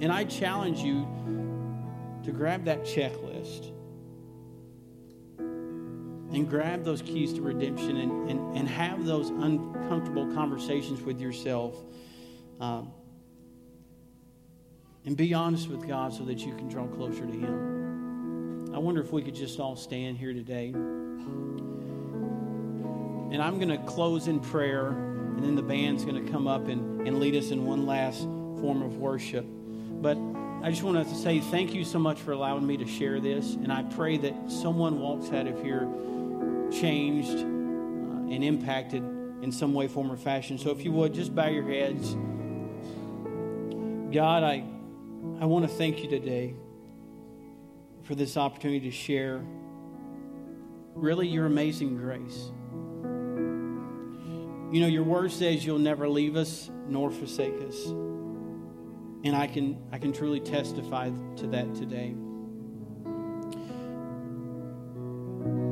And 0.00 0.12
I 0.12 0.24
challenge 0.24 0.80
you 0.80 1.06
to 2.24 2.30
grab 2.30 2.64
that 2.64 2.84
checklist 2.84 3.70
and 5.38 6.48
grab 6.48 6.84
those 6.84 7.00
keys 7.00 7.32
to 7.34 7.42
redemption 7.42 7.96
and, 7.96 8.30
and, 8.30 8.56
and 8.56 8.68
have 8.68 9.06
those 9.06 9.30
uncomfortable 9.30 10.32
conversations 10.34 11.00
with 11.00 11.20
yourself. 11.20 11.76
Um, 12.60 12.92
and 15.06 15.16
be 15.16 15.32
honest 15.32 15.68
with 15.68 15.86
God 15.86 16.12
so 16.12 16.24
that 16.24 16.40
you 16.40 16.54
can 16.54 16.68
draw 16.68 16.86
closer 16.86 17.26
to 17.26 17.32
Him. 17.32 18.74
I 18.74 18.78
wonder 18.78 19.00
if 19.00 19.12
we 19.12 19.22
could 19.22 19.34
just 19.34 19.60
all 19.60 19.76
stand 19.76 20.18
here 20.18 20.32
today. 20.32 20.74
And 23.34 23.42
I'm 23.42 23.56
going 23.56 23.68
to 23.68 23.78
close 23.78 24.28
in 24.28 24.38
prayer, 24.38 24.90
and 24.90 25.42
then 25.42 25.56
the 25.56 25.62
band's 25.62 26.04
going 26.04 26.24
to 26.24 26.30
come 26.30 26.46
up 26.46 26.68
and, 26.68 27.04
and 27.04 27.18
lead 27.18 27.34
us 27.34 27.50
in 27.50 27.64
one 27.64 27.84
last 27.84 28.20
form 28.20 28.80
of 28.80 28.98
worship. 28.98 29.44
But 29.48 30.16
I 30.62 30.70
just 30.70 30.84
want 30.84 31.04
to 31.04 31.14
say 31.16 31.40
thank 31.40 31.74
you 31.74 31.84
so 31.84 31.98
much 31.98 32.20
for 32.20 32.30
allowing 32.30 32.64
me 32.64 32.76
to 32.76 32.86
share 32.86 33.18
this. 33.18 33.54
And 33.54 33.72
I 33.72 33.82
pray 33.82 34.18
that 34.18 34.52
someone 34.52 35.00
walks 35.00 35.32
out 35.32 35.48
of 35.48 35.60
here 35.60 35.80
changed 36.70 37.38
uh, 37.38 38.32
and 38.32 38.44
impacted 38.44 39.02
in 39.42 39.50
some 39.50 39.74
way, 39.74 39.88
form, 39.88 40.12
or 40.12 40.16
fashion. 40.16 40.56
So 40.56 40.70
if 40.70 40.84
you 40.84 40.92
would, 40.92 41.12
just 41.12 41.34
bow 41.34 41.48
your 41.48 41.66
heads. 41.66 42.14
God, 44.14 44.44
I, 44.44 44.64
I 45.40 45.46
want 45.46 45.68
to 45.68 45.74
thank 45.76 46.04
you 46.04 46.08
today 46.08 46.54
for 48.04 48.14
this 48.14 48.36
opportunity 48.36 48.88
to 48.88 48.92
share 48.92 49.44
really 50.94 51.26
your 51.26 51.46
amazing 51.46 51.96
grace. 51.96 52.52
You 54.74 54.80
know, 54.80 54.88
your 54.88 55.04
word 55.04 55.30
says 55.30 55.64
you'll 55.64 55.78
never 55.78 56.08
leave 56.08 56.34
us 56.34 56.68
nor 56.88 57.08
forsake 57.08 57.54
us. 57.62 57.86
And 57.86 59.36
I 59.36 59.46
can, 59.46 59.80
I 59.92 59.98
can 59.98 60.12
truly 60.12 60.40
testify 60.40 61.10
to 61.36 61.46
that 61.46 61.76
today. 61.76 62.08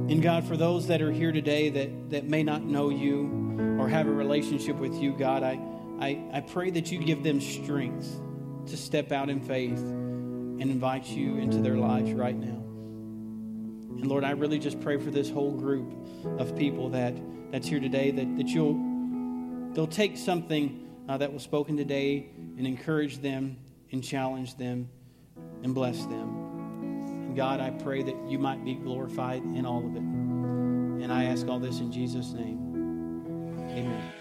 And 0.08 0.22
God, 0.22 0.46
for 0.46 0.56
those 0.56 0.86
that 0.86 1.02
are 1.02 1.10
here 1.10 1.32
today 1.32 1.68
that, 1.70 2.10
that 2.10 2.28
may 2.28 2.44
not 2.44 2.62
know 2.62 2.90
you 2.90 3.76
or 3.80 3.88
have 3.88 4.06
a 4.06 4.12
relationship 4.12 4.76
with 4.76 4.94
you, 4.94 5.16
God, 5.18 5.42
I, 5.42 5.58
I, 5.98 6.22
I 6.34 6.40
pray 6.40 6.70
that 6.70 6.92
you 6.92 7.00
give 7.00 7.24
them 7.24 7.40
strength 7.40 8.20
to 8.66 8.76
step 8.76 9.10
out 9.10 9.28
in 9.28 9.40
faith 9.40 9.80
and 9.80 10.62
invite 10.62 11.06
you 11.06 11.38
into 11.38 11.58
their 11.58 11.76
lives 11.76 12.12
right 12.12 12.38
now. 12.38 12.62
And 13.98 14.06
Lord, 14.06 14.22
I 14.22 14.30
really 14.30 14.60
just 14.60 14.80
pray 14.80 14.96
for 14.98 15.10
this 15.10 15.28
whole 15.28 15.50
group 15.50 15.92
of 16.38 16.56
people 16.56 16.90
that, 16.90 17.16
that's 17.50 17.66
here 17.66 17.80
today 17.80 18.12
that, 18.12 18.36
that 18.36 18.46
you'll 18.46 18.81
they'll 19.74 19.86
take 19.86 20.16
something 20.16 20.88
uh, 21.08 21.16
that 21.18 21.32
was 21.32 21.42
spoken 21.42 21.76
today 21.76 22.30
and 22.56 22.66
encourage 22.66 23.18
them 23.18 23.56
and 23.90 24.02
challenge 24.02 24.56
them 24.56 24.88
and 25.62 25.74
bless 25.74 26.04
them. 26.06 27.34
God, 27.34 27.60
I 27.60 27.70
pray 27.70 28.02
that 28.02 28.16
you 28.28 28.38
might 28.38 28.64
be 28.64 28.74
glorified 28.74 29.42
in 29.42 29.64
all 29.64 29.86
of 29.86 29.96
it. 29.96 30.02
And 30.02 31.12
I 31.12 31.24
ask 31.24 31.46
all 31.48 31.58
this 31.58 31.80
in 31.80 31.90
Jesus' 31.90 32.32
name. 32.32 32.58
Amen. 33.70 34.12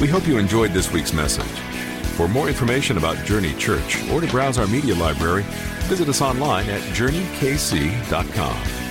We 0.00 0.08
hope 0.08 0.26
you 0.26 0.38
enjoyed 0.38 0.72
this 0.72 0.92
week's 0.92 1.12
message. 1.12 1.46
For 2.16 2.26
more 2.26 2.48
information 2.48 2.98
about 2.98 3.24
Journey 3.24 3.54
Church 3.54 4.02
or 4.10 4.20
to 4.20 4.26
browse 4.26 4.58
our 4.58 4.66
media 4.66 4.94
library, 4.94 5.44
visit 5.84 6.08
us 6.08 6.20
online 6.20 6.68
at 6.68 6.80
journeykc.com. 6.94 8.81